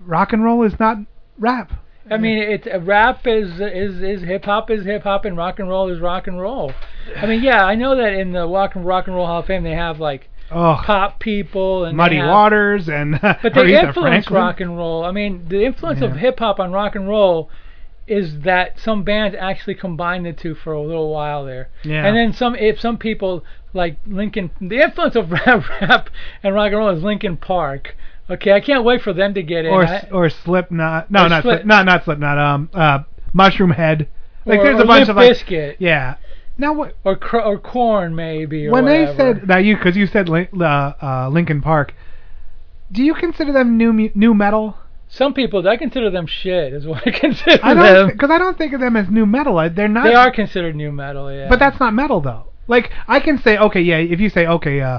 [0.00, 0.96] rock and roll is not
[1.38, 1.72] rap.
[2.10, 5.58] I mean, it's uh, rap is is is hip hop is hip hop and rock
[5.58, 6.72] and roll is rock and roll.
[7.16, 9.46] I mean, yeah, I know that in the rock and rock and roll Hall of
[9.46, 13.88] Fame they have like Oh, pop people and Muddy have- Waters and but they Aretha
[13.88, 14.34] influence Franklin.
[14.40, 15.04] rock and roll.
[15.04, 17.50] I mean, the influence of hip hop on rock and roll
[18.06, 21.68] is that some bands actually combined the two for a little while there.
[21.84, 22.06] Yeah.
[22.06, 23.44] And then some if some people
[23.74, 26.08] like Lincoln the influence of rap, rap
[26.42, 27.94] and rock and roll is Linkin Park.
[28.30, 29.72] Okay, I can't wait for them to get in.
[29.72, 31.10] or I- or Slipknot.
[31.10, 32.38] No, Or not Slip- not not Slipknot.
[32.38, 33.00] Um, uh,
[33.32, 34.08] Mushroom Head.
[34.44, 35.76] Like or, there's a bunch Limp of like Bizkit.
[35.78, 36.16] yeah.
[36.56, 36.96] Now what?
[37.04, 38.66] Or cr- or Korn maybe.
[38.66, 41.94] Or when they said that you because you said uh, uh, Linkin Park,
[42.90, 44.76] do you consider them new nu metal?
[45.10, 48.08] some people I consider them shit is what I consider I them.
[48.08, 49.56] because I don't think of them as nu metal.
[49.70, 50.04] They're not.
[50.04, 51.48] They are considered nu metal, yeah.
[51.48, 52.44] But that's not metal though.
[52.66, 53.96] Like I can say okay, yeah.
[53.98, 54.98] If you say okay, uh,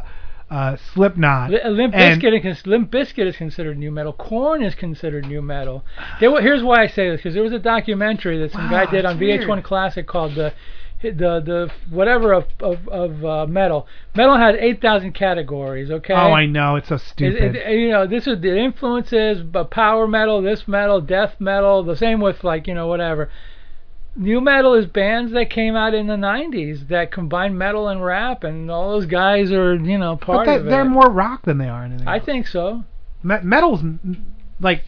[0.49, 1.51] uh, Slipknot.
[1.51, 4.13] Li- Limp and- Bizkit, is, Limp Bizkit is considered nu metal.
[4.13, 5.83] Korn is considered nu metal.
[6.19, 8.91] There, here's why I say this because there was a documentary that some Wow, guy
[8.91, 9.63] did on that's VH1 weird.
[9.63, 10.53] Classic called the
[11.01, 13.87] the the whatever of of, of uh, metal.
[14.15, 15.89] Metal had 8,000 categories.
[15.89, 16.13] Okay.
[16.13, 16.75] Oh, I know.
[16.75, 17.55] It's so It- stupid.
[17.55, 21.95] it- you know, this is the influences, but power metal, this metal, death metal, the
[21.95, 23.29] same with like you know whatever.
[24.15, 28.43] Nu metal is bands that came out in the 90s that combine metal and rap,
[28.43, 30.69] and all those guys are you know but part they, of it.
[30.69, 32.07] they're more rock than they are anything.
[32.07, 32.25] I else.
[32.25, 32.83] think so.
[33.23, 33.81] Me- metal's
[34.59, 34.83] like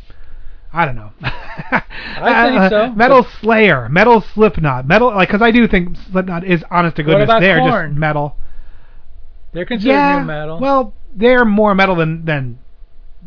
[0.73, 1.11] I don't know.
[1.21, 2.89] I think Uh, so.
[2.93, 7.29] Metal Slayer, Metal Slipknot, Metal like because I do think Slipknot is honest to goodness.
[7.39, 7.91] they're Korn?
[7.91, 8.35] just metal.
[9.53, 10.59] They're considered yeah, nu metal.
[10.59, 12.59] well, they're more metal than than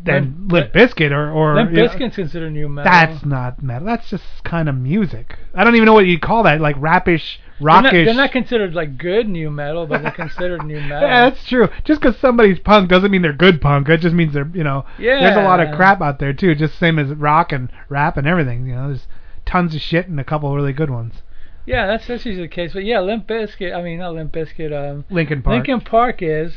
[0.03, 2.91] than Limp Bizkit or or Limp you know, considered nu metal.
[2.91, 3.87] That's not metal.
[3.87, 5.37] That's just kind of music.
[5.53, 6.61] I don't even know what you'd call that.
[6.61, 8.05] Like rapish, they're not, rockish.
[8.05, 11.07] they're not considered like good nu metal, but they're considered new metal.
[11.07, 11.69] Yeah, that's true.
[11.83, 13.89] Just because somebody's punk doesn't mean they're good punk.
[13.89, 15.21] It just means they're, you know, Yeah.
[15.21, 16.53] there's a lot of crap out there too.
[16.55, 18.67] Just same as rock and rap and everything.
[18.67, 19.07] You know, there's
[19.45, 21.21] tons of shit and a couple of really good ones.
[21.65, 22.73] Yeah, that's that's usually the case.
[22.73, 23.75] But yeah, Limp Bizkit.
[23.75, 24.71] I mean, not Limp Bizkit.
[24.71, 25.55] Um, Linkin Park.
[25.55, 26.53] Linkin Park is.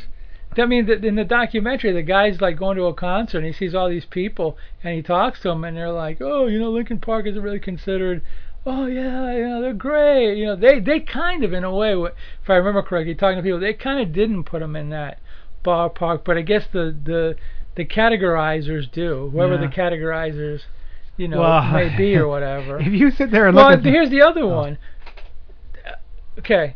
[0.60, 3.74] I mean, in the documentary, the guy's like going to a concert and he sees
[3.74, 6.98] all these people and he talks to them and they're like, oh, you know, Linkin
[7.00, 8.22] Park isn't really considered.
[8.66, 10.36] Oh yeah, you know, they're great.
[10.36, 13.42] You know, they they kind of in a way, if I remember correctly, talking to
[13.42, 15.20] people, they kind of didn't put them in that
[15.64, 17.36] ballpark, but I guess the the
[17.76, 19.30] the categorizers do.
[19.32, 19.60] Whoever Yeah.
[19.60, 20.62] the categorizers,
[21.16, 22.78] you know, Well, may be or whatever.
[22.80, 24.48] If you sit there and well, look Well, here's the other oh.
[24.48, 24.78] one.
[25.86, 26.74] Uh, okay.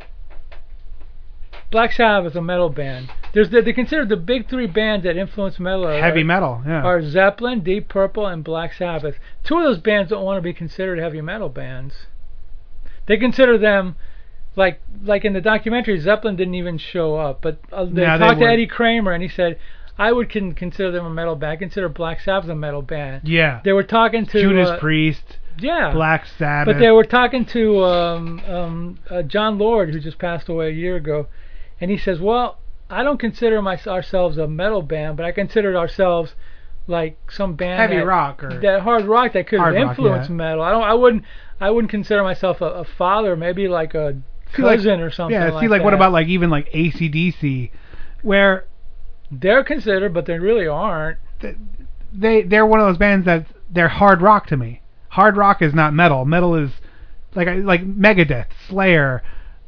[1.70, 3.10] Black Sabbath, is a metal band.
[3.32, 5.86] There's the, they consider the big three bands that influence metal.
[5.86, 6.82] Are, Heavy metal, yeah.
[6.82, 9.16] Are Zeppelin, Deep Purple, and Black Sabbath.
[9.42, 12.06] Two of those bands don't want to be considered heavy metal bands.
[13.06, 13.96] They consider them
[14.54, 15.98] like like in the documentary.
[15.98, 19.28] Zeppelin didn't even show up, but uh, they they talked to Eddie Kramer and he
[19.28, 19.58] said.
[19.98, 21.52] I would con- consider them a metal band.
[21.52, 23.28] I consider Black Sabbath a metal band.
[23.28, 23.60] Yeah.
[23.62, 26.74] They were talking to Judas uh, Priest, yeah, Black Sabbath.
[26.74, 30.72] but they were talking to um, um, uh, Jon Lord, who just passed away a
[30.72, 31.28] year ago,
[31.78, 32.58] and he says, "Well,
[32.92, 36.34] I don't consider my, ourselves a metal band, but I consider ourselves
[36.86, 40.28] like some band Heavy that, rock or- that hard rock that could Hard rock, influence
[40.28, 40.34] yeah.
[40.34, 40.62] metal.
[40.62, 40.82] I don't.
[40.84, 41.24] I wouldn't.
[41.60, 43.36] I wouldn't consider myself a, a father.
[43.36, 44.20] Maybe like a
[44.54, 45.34] See, like- cousin or something.
[45.34, 47.70] Yeah, see, like, like what about like even like ACDC,
[48.22, 48.66] where
[49.30, 51.18] They're considered, but they really aren't.
[52.12, 54.82] they they're one of those bands that they're hard rock to me.
[55.10, 56.24] Hard rock is not metal.
[56.24, 56.70] Metal is
[57.34, 59.22] like like Megadeth, Slayer,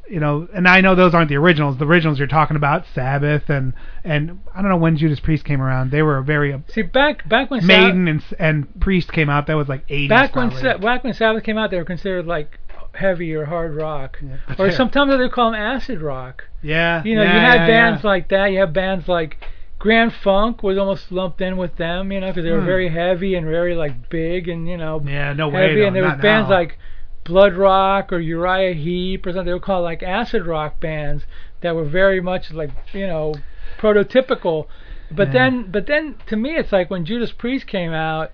[0.09, 0.47] you know.
[0.53, 1.77] And I know those aren't the originals.
[1.77, 5.61] The originals you're talking about, Sabbath and and I don't know when Judas Priest came
[5.61, 5.91] around.
[5.91, 9.47] They were very See, back back when Sab- Maiden and and Priest came out.
[9.47, 10.09] That was like 80s.
[10.09, 10.77] back when probably.
[10.79, 12.59] Back when Sabbath came out, they were considered like
[12.93, 16.45] heavy or hard rock, but or sometimes they call them acid rock.
[16.61, 18.09] yeah, You know, yeah, you had yeah, bands yeah.
[18.09, 18.51] like that.
[18.53, 19.37] You have bands like
[19.79, 22.65] Grand Funk was almost lumped in with them, you know, because they were Hmm.
[22.65, 25.81] very heavy and very like big and you know Yeah, no way, heavy.
[25.81, 26.55] though, and there was bands now.
[26.55, 26.77] like
[27.25, 29.45] Blood Rock or Uriah Heep or something.
[29.47, 31.25] They were called like acid rock bands
[31.61, 33.35] that were very much like you know
[33.79, 34.67] prototypical.
[35.11, 35.33] But Yeah.
[35.33, 38.31] then, but then to me, it's like when Judas Priest came out.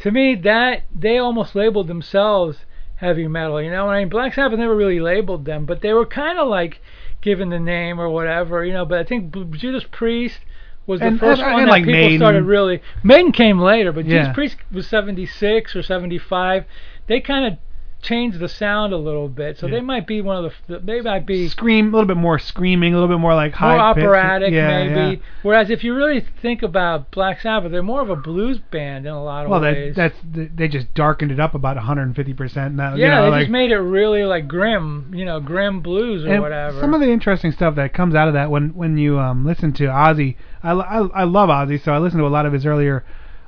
[0.00, 2.64] To me, that they almost labeled themselves
[2.96, 3.62] heavy metal.
[3.62, 6.48] You know, I mean, Black Sabbath never really labeled them, but they were kind of
[6.48, 6.80] like
[7.20, 8.64] given the name or whatever.
[8.64, 10.40] You know, but I think B- Judas Priest
[10.86, 12.18] was the And- first and- one and that like people Maiden.
[12.18, 12.82] started really.
[13.04, 14.22] Maiden came later, but Yeah.
[14.22, 16.64] Judas Priest was 76 or 75.
[17.06, 17.58] They kind of
[18.02, 19.74] changed the sound a little bit, so Yeah.
[19.76, 20.78] they might be one of the.
[20.80, 23.94] They might be scream a little bit more screaming, a little bit more like high
[23.94, 24.02] pitch.
[24.04, 25.10] operatic, yeah, maybe.
[25.16, 25.22] yeah.
[25.42, 29.12] Whereas if you really think about Black Sabbath, they're more of a blues band in
[29.12, 29.94] a lot of Well, ways.
[29.94, 32.96] that, that's they just darkened it up about 150 percent now.
[32.96, 36.24] yeah, you know, they like, just made it really like grim, you know, grim blues
[36.24, 36.80] or whatever.
[36.80, 39.72] Some of the interesting stuff that comes out of that when when you um listen
[39.74, 42.66] to Ozzy, I, I, I love Ozzy, so I listen to a lot of his
[42.66, 43.04] earlier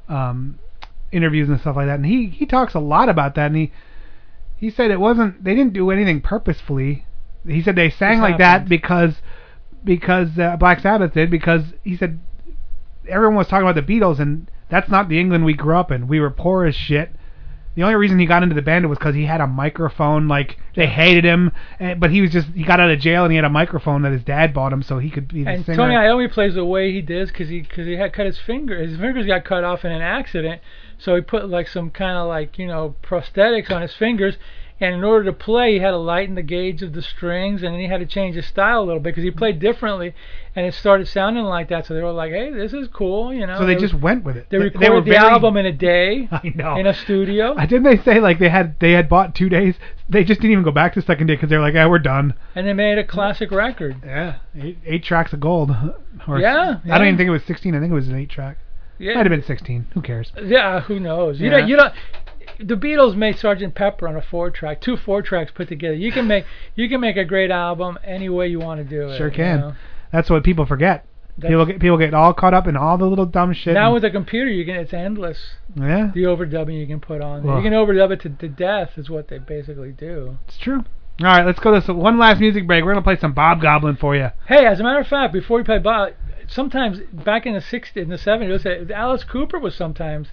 [0.09, 0.59] um
[1.11, 3.73] interviews and stuff like that, and he he talks a lot about that, and he
[4.65, 7.05] he said it wasn't they didn't do anything purposefully.
[7.47, 9.17] He said they sang Just like that because
[9.85, 12.19] because uh, Black Sabbath did because he said
[13.07, 16.09] everyone was talking about the Beatles and that's not the England we grew up in.
[16.09, 17.11] We were poor as shit.
[17.75, 20.29] The only reason he got into the band was because he had a microphone.
[20.29, 23.33] Like they hated him, and, but he was just he got out of jail and
[23.33, 25.67] he had a microphone that his dad bought him so he could be the And
[25.67, 25.77] singer.
[25.77, 28.81] Tony Iommi plays the way he does because he because he had cut his finger.
[28.81, 30.63] His fingers got cut off in an accident,
[31.05, 34.37] so he put like some kind of like you know prosthetics on his fingers.
[34.81, 37.73] And in order to play, he had to lighten the gauge of the strings, and
[37.73, 40.13] then he had to change his style a little bit because he played differently,
[40.57, 41.87] and it started sounding like that.
[41.87, 43.57] So they were like, "Hey, this is cool," you know.
[43.57, 44.47] so they It just went with it.
[44.51, 46.29] They They- recorded they were the very- album in a day.
[46.33, 46.75] I know.
[46.77, 49.77] In a studio, I didn't they say like they had they had bought two days.
[50.09, 52.01] They just didn't even go back the second day because they were like, yeah, we're
[52.01, 52.35] done.
[52.57, 53.95] and they made a classic record.
[54.05, 55.71] Yeah, eight, eight tracks of gold.
[56.27, 57.75] Or Yeah, I don't even think it was 16.
[57.77, 58.57] I think it was an eight track.
[58.99, 59.15] Yeah.
[59.15, 59.87] Might have been 16.
[59.95, 60.33] Who cares?
[60.43, 61.41] Yeah, who knows?
[61.41, 61.59] You Yeah.
[61.61, 61.91] know, you know,
[62.61, 63.75] the Beatles made Sgt.
[63.75, 65.95] Pepper on a four track, two four tracks put together.
[65.95, 66.45] You can make
[66.77, 69.17] you can make a great album any way you want to do it.
[69.19, 69.61] Sure you can.
[69.61, 69.73] know?
[70.13, 71.05] That's what people forget.
[71.37, 73.75] That's- People get people get all caught up in all the little dumb shit.
[73.75, 75.57] Now with a computer, you can it's endless.
[75.75, 77.43] yeah, The overdubbing you can put on.
[77.43, 77.57] Well.
[77.57, 80.39] You can overdub it to, to death is what they basically do.
[80.47, 80.85] it's true.
[81.21, 82.85] All right, let's go to this one last music break.
[82.85, 84.31] We're gonna play some Bob Goblin for you.
[84.47, 86.13] Hey, as a matter of fact, before we play Bob,
[86.49, 90.29] sometimes back in the 60s, in the 70s, it was, Alice Cooper was sometimes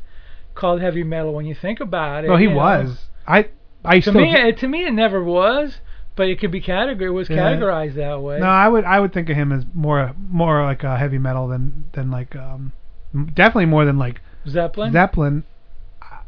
[0.55, 2.27] called heavy metal when you think about it.
[2.29, 2.55] Well, he you know.
[2.57, 2.97] was.
[3.27, 3.49] I
[3.83, 5.79] I To me, it, to me, it never was,
[6.15, 7.01] but it could be categorized.
[7.01, 7.37] It was Yeah.
[7.37, 8.39] categorized that way.
[8.39, 8.45] no.
[8.45, 11.85] I would I would think of him as more more like a heavy metal than
[11.93, 12.73] than like um
[13.33, 14.91] definitely more than like Zeppelin.
[14.91, 15.43] Zeppelin.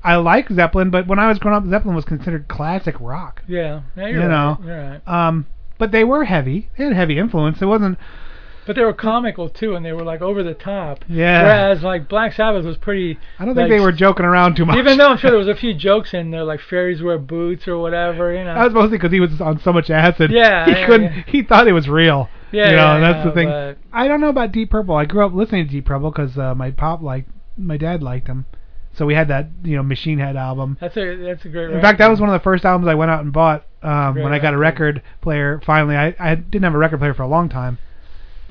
[0.06, 3.42] I like Zeppelin, but when I was growing up, Zeppelin was considered classic rock.
[3.48, 4.28] Yeah, yeah you right.
[4.30, 4.58] know.
[4.62, 5.02] Right.
[5.08, 6.70] Um, but they were heavy.
[6.78, 7.62] They had heavy influence.
[7.62, 7.98] It wasn't.
[8.66, 11.04] But they were comical too, and they were like over the top.
[11.08, 11.44] Yeah.
[11.44, 13.20] Whereas like Black Sabbath was pretty.
[13.40, 14.78] I don't think like, they were joking around too much.
[14.78, 17.68] Even though I'm sure there was a few jokes in there, like fairies wear boots
[17.68, 18.54] or whatever, you know.
[18.54, 20.32] That was mostly because he was on so much acid.
[20.32, 21.14] Yeah, he yeah, couldn't.
[21.14, 21.24] yeah.
[21.28, 22.30] He thought it was real.
[22.52, 23.50] Yeah, you know, yeah, that's the thing.
[23.50, 24.96] but- I don't know about Deep Purple.
[24.96, 28.28] I grew up listening to Deep Purple because uh, my pop liked, my dad liked
[28.28, 28.46] them.
[28.96, 30.78] So we had that, you know, Machine Head album.
[30.80, 31.64] That's a that's a great.
[31.64, 31.76] Record.
[31.78, 34.16] In fact, that was one of the first albums I went out and bought um,
[34.16, 35.60] when I got a record player.
[35.66, 37.80] Finally, I I didn't have a record player for a long time,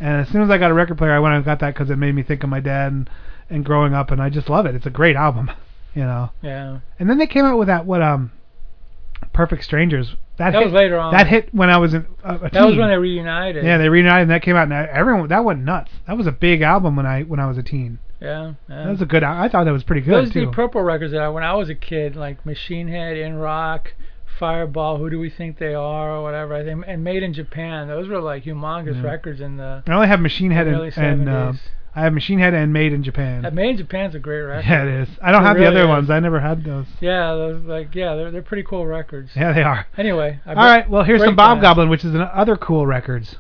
[0.02, 1.88] and as soon as I got a record player, I went and got that because
[1.88, 3.08] it made me think of my dad and,
[3.48, 4.74] and growing up, and I just love it.
[4.74, 5.48] It's a great album,
[5.94, 6.30] you know.
[6.42, 6.80] Yeah.
[6.98, 8.32] And then they came out with that what um,
[9.32, 10.16] Perfect Strangers.
[10.38, 11.12] That, That hit, was later on.
[11.12, 13.64] That hit when I was in, a, a That was when they reunited.
[13.64, 15.92] Yeah, they reunited and that came out and everyone that went nuts.
[16.08, 18.00] That was a big album when I when I was a teen.
[18.20, 18.54] Yeah.
[18.68, 18.84] yeah.
[18.84, 19.22] That was a good.
[19.22, 20.46] I thought that was pretty good Those too.
[20.46, 23.94] Deep Purple records that I, when I was a kid, like Machine Head, In Rock,
[24.38, 27.88] Fireball, Who Do We Think They Are, or whatever, I think, and Made in Japan.
[27.88, 29.02] Those were like humongous Yeah.
[29.10, 29.82] records in the.
[29.86, 31.52] I only have Machine Head and, and uh,
[31.94, 33.42] I have Machine Head and Made in Japan.
[33.42, 34.68] That Made in Japan's a great record.
[34.68, 35.08] Yeah, it is.
[35.22, 35.88] I don't It have really the other is.
[35.88, 36.10] ones.
[36.10, 36.86] I never had those.
[37.00, 39.30] Yeah, those like yeah, they're they're pretty cool records.
[39.36, 39.86] Yeah, they are.
[39.98, 40.88] Anyway, I All right.
[40.88, 41.62] Well, here's some Bob that.
[41.62, 43.36] Goblin, which is another cool records.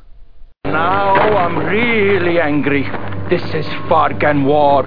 [0.64, 2.82] Now I'm really angry.
[3.30, 4.86] This is Fargan War.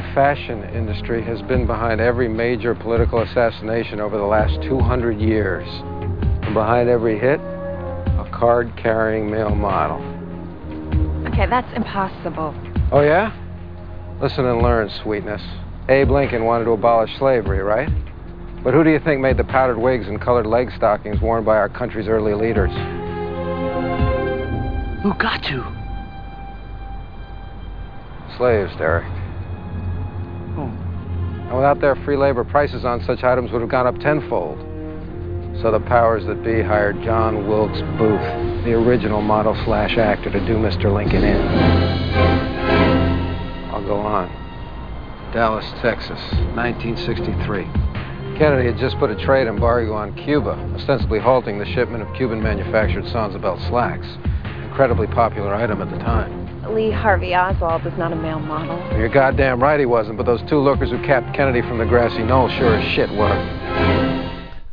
[0.00, 5.68] The fashion industry has been behind every major political assassination over the last 200 years.
[6.42, 9.98] And behind every hit, a card carrying male model.
[11.28, 12.54] Okay, that's impossible.
[12.90, 13.30] Oh, yeah?
[14.22, 15.42] Listen and learn, sweetness.
[15.90, 17.90] Abe Lincoln wanted to abolish slavery, right?
[18.64, 21.58] But who do you think made the powdered wigs and colored leg stockings worn by
[21.58, 22.72] our country's early leaders?
[25.02, 25.60] Who got to?
[28.38, 29.09] Slaves, Derek.
[31.60, 34.58] Without their free labor, prices on such items would have gone up tenfold.
[35.60, 40.40] So the powers that be hired John Wilkes Booth, the original model slash actor, to
[40.46, 40.90] do Mr.
[40.90, 41.36] Lincoln in.
[43.68, 44.28] I'll go on.
[45.34, 46.18] Dallas, Texas,
[46.56, 47.64] 1963.
[48.38, 52.42] Kennedy had just put a trade embargo on Cuba, ostensibly halting the shipment of Cuban
[52.42, 53.04] manufactured
[53.42, 54.06] Belt slacks.
[54.64, 56.39] Incredibly popular item at the time.
[56.74, 58.78] Lee Harvey Oswald was not a male model.
[58.98, 62.22] You're goddamn right he wasn't, but those two lookers who capped Kennedy from the grassy
[62.22, 64.00] knoll sure as shit were.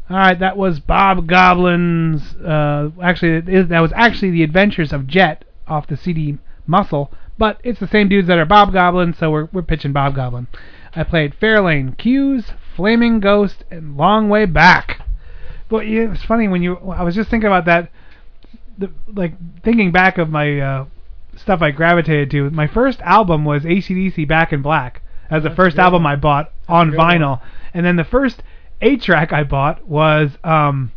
[0.10, 2.36] All right, that was Bob Goblin's.
[2.36, 7.12] Uh, actually, it is, that was actually the Adventures of Jet off the CD Muscle,
[7.38, 10.48] but it's the same dudes that are Bob Goblin, so we're we're pitching Bob Goblin.
[10.96, 15.06] I played Fairlane, Q's, Flaming Ghost, and Long Way Back.
[15.68, 16.78] But yeah, it's funny when you.
[16.78, 17.92] I was just thinking about that.
[18.78, 19.34] The, like
[19.64, 20.86] thinking back of my uh,
[21.38, 22.50] stuff I gravitated to.
[22.50, 25.02] My first album was ACDC Back in Black.
[25.30, 26.06] As the That's first good album.
[26.06, 27.42] I bought on good vinyl,
[27.74, 28.42] and then the first
[28.82, 30.92] eight track I bought was um,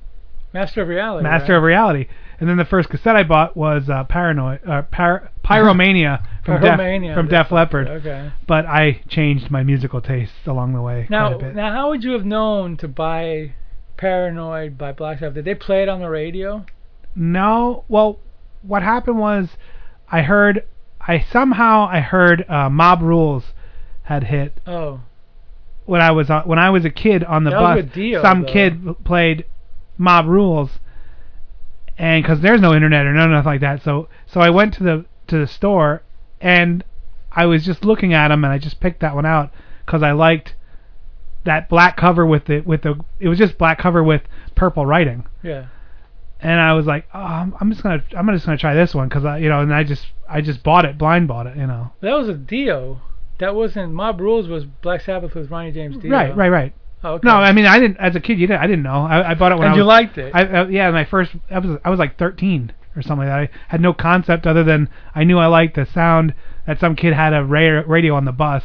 [0.52, 1.24] Master of Reality.
[1.24, 1.58] Master right?
[1.58, 2.06] of Reality,
[2.38, 7.14] and then the first cassette I bought was uh, Paranoid, uh, Pyr- Pyromania from Def
[7.14, 7.88] from Def Leppard.
[7.88, 8.32] Okay.
[8.46, 11.56] But I changed my musical tastes along the way Now, quite a bit.
[11.56, 13.54] now, how would you have known to buy
[13.96, 15.34] Paranoid by Black Sabbath?
[15.34, 16.64] Did they play it on the radio?
[17.14, 18.20] No, well,
[18.62, 19.56] what happened was
[20.11, 20.65] I heard,
[21.01, 23.53] I somehow I heard uh, Mob Rules
[24.03, 25.01] had hit Oh,
[25.87, 27.77] when I was on, when I was a kid on the That was bus.
[27.85, 28.53] with Dio, some though.
[28.53, 29.45] kid played
[29.99, 30.78] Mob Rules,
[31.99, 35.05] and because there's no internet or nothing like that, so so I went to the
[35.28, 36.03] to the store
[36.41, 36.82] and
[37.32, 39.53] I was just looking at them and I just picked that one out
[39.87, 40.55] because I liked
[41.45, 44.23] that black cover with the with the it was just black cover with
[44.57, 45.66] purple writing yeah.
[46.42, 49.08] And I was like, oh, I'm, I'm just gonna, I'm just gonna try this one
[49.08, 51.66] because I, you know, and I just, I just bought it, blind bought it, you
[51.66, 51.92] know.
[52.00, 53.00] That was a Dio.
[53.38, 54.48] That wasn't Mob Rules.
[54.48, 56.10] Was Black Sabbath with Ronnie James Dio?
[56.10, 56.74] Right, right, right.
[57.02, 57.26] Oh, okay.
[57.26, 59.06] No, I mean, I didn't, as a kid, you didn't, I didn't know.
[59.06, 60.34] I, I bought it when And I you was, liked it.
[60.34, 63.56] I, I, yeah, my first, I was, I was like 13 or something like that.
[63.56, 66.34] I had no concept other than I knew I liked the sound
[66.66, 68.64] that some kid had a ra- radio on the bus.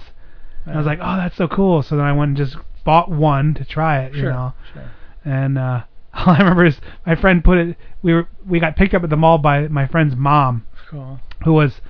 [0.66, 1.82] And I was like, oh, that's so cool.
[1.82, 4.54] So then I went and just bought one to try it, you know.
[4.74, 4.92] sure.
[5.24, 5.84] And uh
[6.16, 7.78] all I remember is my friend put it.
[8.02, 11.20] We were we got picked up at the mall by my friend's mom, Cool.
[11.44, 11.82] who was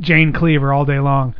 [0.00, 1.34] June Cleaver all day long.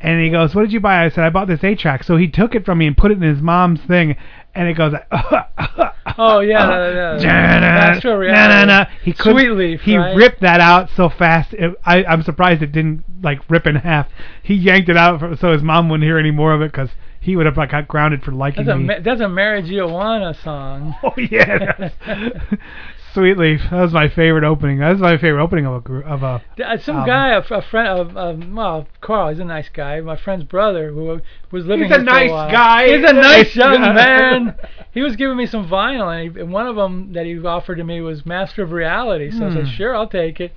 [0.00, 2.16] And he goes, "What did you buy?" I said, "I bought this eight track." So
[2.16, 4.16] he took it from me and put it in his mom's thing,
[4.54, 4.94] and it goes.
[6.18, 7.60] Oh yeah, yeah, yeah.
[7.60, 8.66] Na, Master of na, Reality.
[8.66, 8.86] na, na.
[9.02, 9.80] He couldn't- Sweet Leaf.
[9.80, 10.14] He right?
[10.14, 11.54] ripped that out so fast.
[11.54, 14.08] It, I, I'm surprised it didn't like rip in half.
[14.42, 16.90] He yanked it out for, so his mom wouldn't hear any more of it because
[17.22, 18.94] he would have like got grounded for liking That's a me.
[19.00, 20.94] That's a marijuana song.
[21.04, 21.90] Oh yeah,
[23.14, 23.60] Sweet Leaf.
[23.70, 24.78] That was my favorite opening.
[24.78, 26.42] That was my favorite opening of a group of a.
[26.64, 27.06] Uh, Some album.
[27.06, 29.28] guy, a friend of, of well, Carl.
[29.28, 30.00] He's a nice guy.
[30.00, 31.20] My friend's brother, who
[31.52, 32.50] was living He's a nice while.
[32.50, 32.86] guy.
[32.96, 34.56] He's a nice young man.
[34.92, 37.76] He was giving me some vinyl, and, he, and one of them that he offered
[37.76, 39.30] to me was Master of Reality.
[39.30, 39.70] So I said, Hmm.
[39.70, 40.52] sure, I'll take it.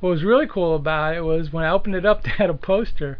[0.00, 2.54] What was really cool about it was when I opened it up, they had a
[2.54, 3.18] poster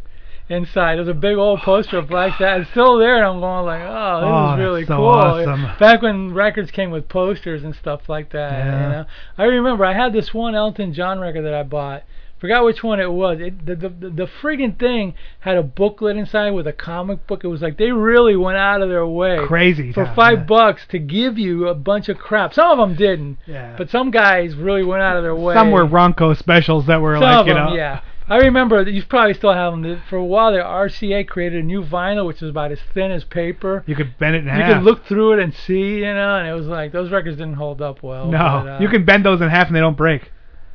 [0.49, 0.95] inside.
[0.97, 2.63] There's a big old oh poster of Black Sabbath.
[2.63, 5.07] It's still there, and I'm going like, oh, this Oh, is really so cool.
[5.07, 5.63] awesome.
[5.79, 8.51] Back when records came with posters and stuff like that.
[8.51, 8.83] Yeah.
[8.83, 9.05] You know?
[9.37, 12.03] I remember I had this one Elton John record that I bought.
[12.39, 13.41] Forgot which one it was.
[13.41, 17.43] It, the, the the friggin' thing had a booklet inside with a comic book.
[17.43, 20.43] It was like they really went out of their way Crazy for five yeah.
[20.45, 22.53] bucks to give you a bunch of crap.
[22.53, 23.75] Some of them didn't, Yeah.
[23.77, 25.53] but some guys really went out of their way.
[25.53, 27.75] Some were Ronco specials that were Some like you them, know.
[27.75, 27.99] yeah.
[28.29, 30.01] I remember that you probably still have them.
[30.09, 33.23] For a while, the RCA created a new vinyl, which was about as thin as
[33.23, 33.83] paper.
[33.87, 34.67] You could bend it in You half.
[34.69, 37.37] You could look through it and see, you know, and it was like those records
[37.37, 38.27] didn't hold up well.
[38.27, 40.31] no, but, uh, you can bend those in half and they don't break.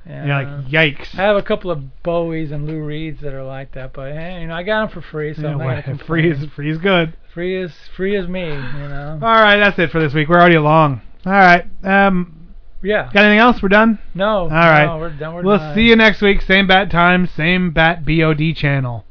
[0.07, 0.27] Yeah.
[0.27, 1.15] You're like, yikes.
[1.19, 4.43] I have a couple of Bowies and Lou Reeds that are like that, but hey,
[4.43, 7.17] you know, I got them for free, so I'm not free is free is good.
[7.33, 9.19] free is free as me, you know.
[9.23, 10.29] All right, that's it for this week.
[10.29, 11.01] We're already along.
[11.25, 11.65] All right.
[11.83, 12.44] Um,
[12.85, 13.11] Yeah.
[13.13, 13.63] got anything else?
[13.63, 13.99] We're done.
[14.15, 14.43] No.
[14.43, 14.85] All right.
[14.87, 15.35] No, we're done.
[15.35, 15.75] We're we'll done.
[15.75, 16.43] see you next week.
[16.43, 19.05] Same bat time, same bat BOD channel.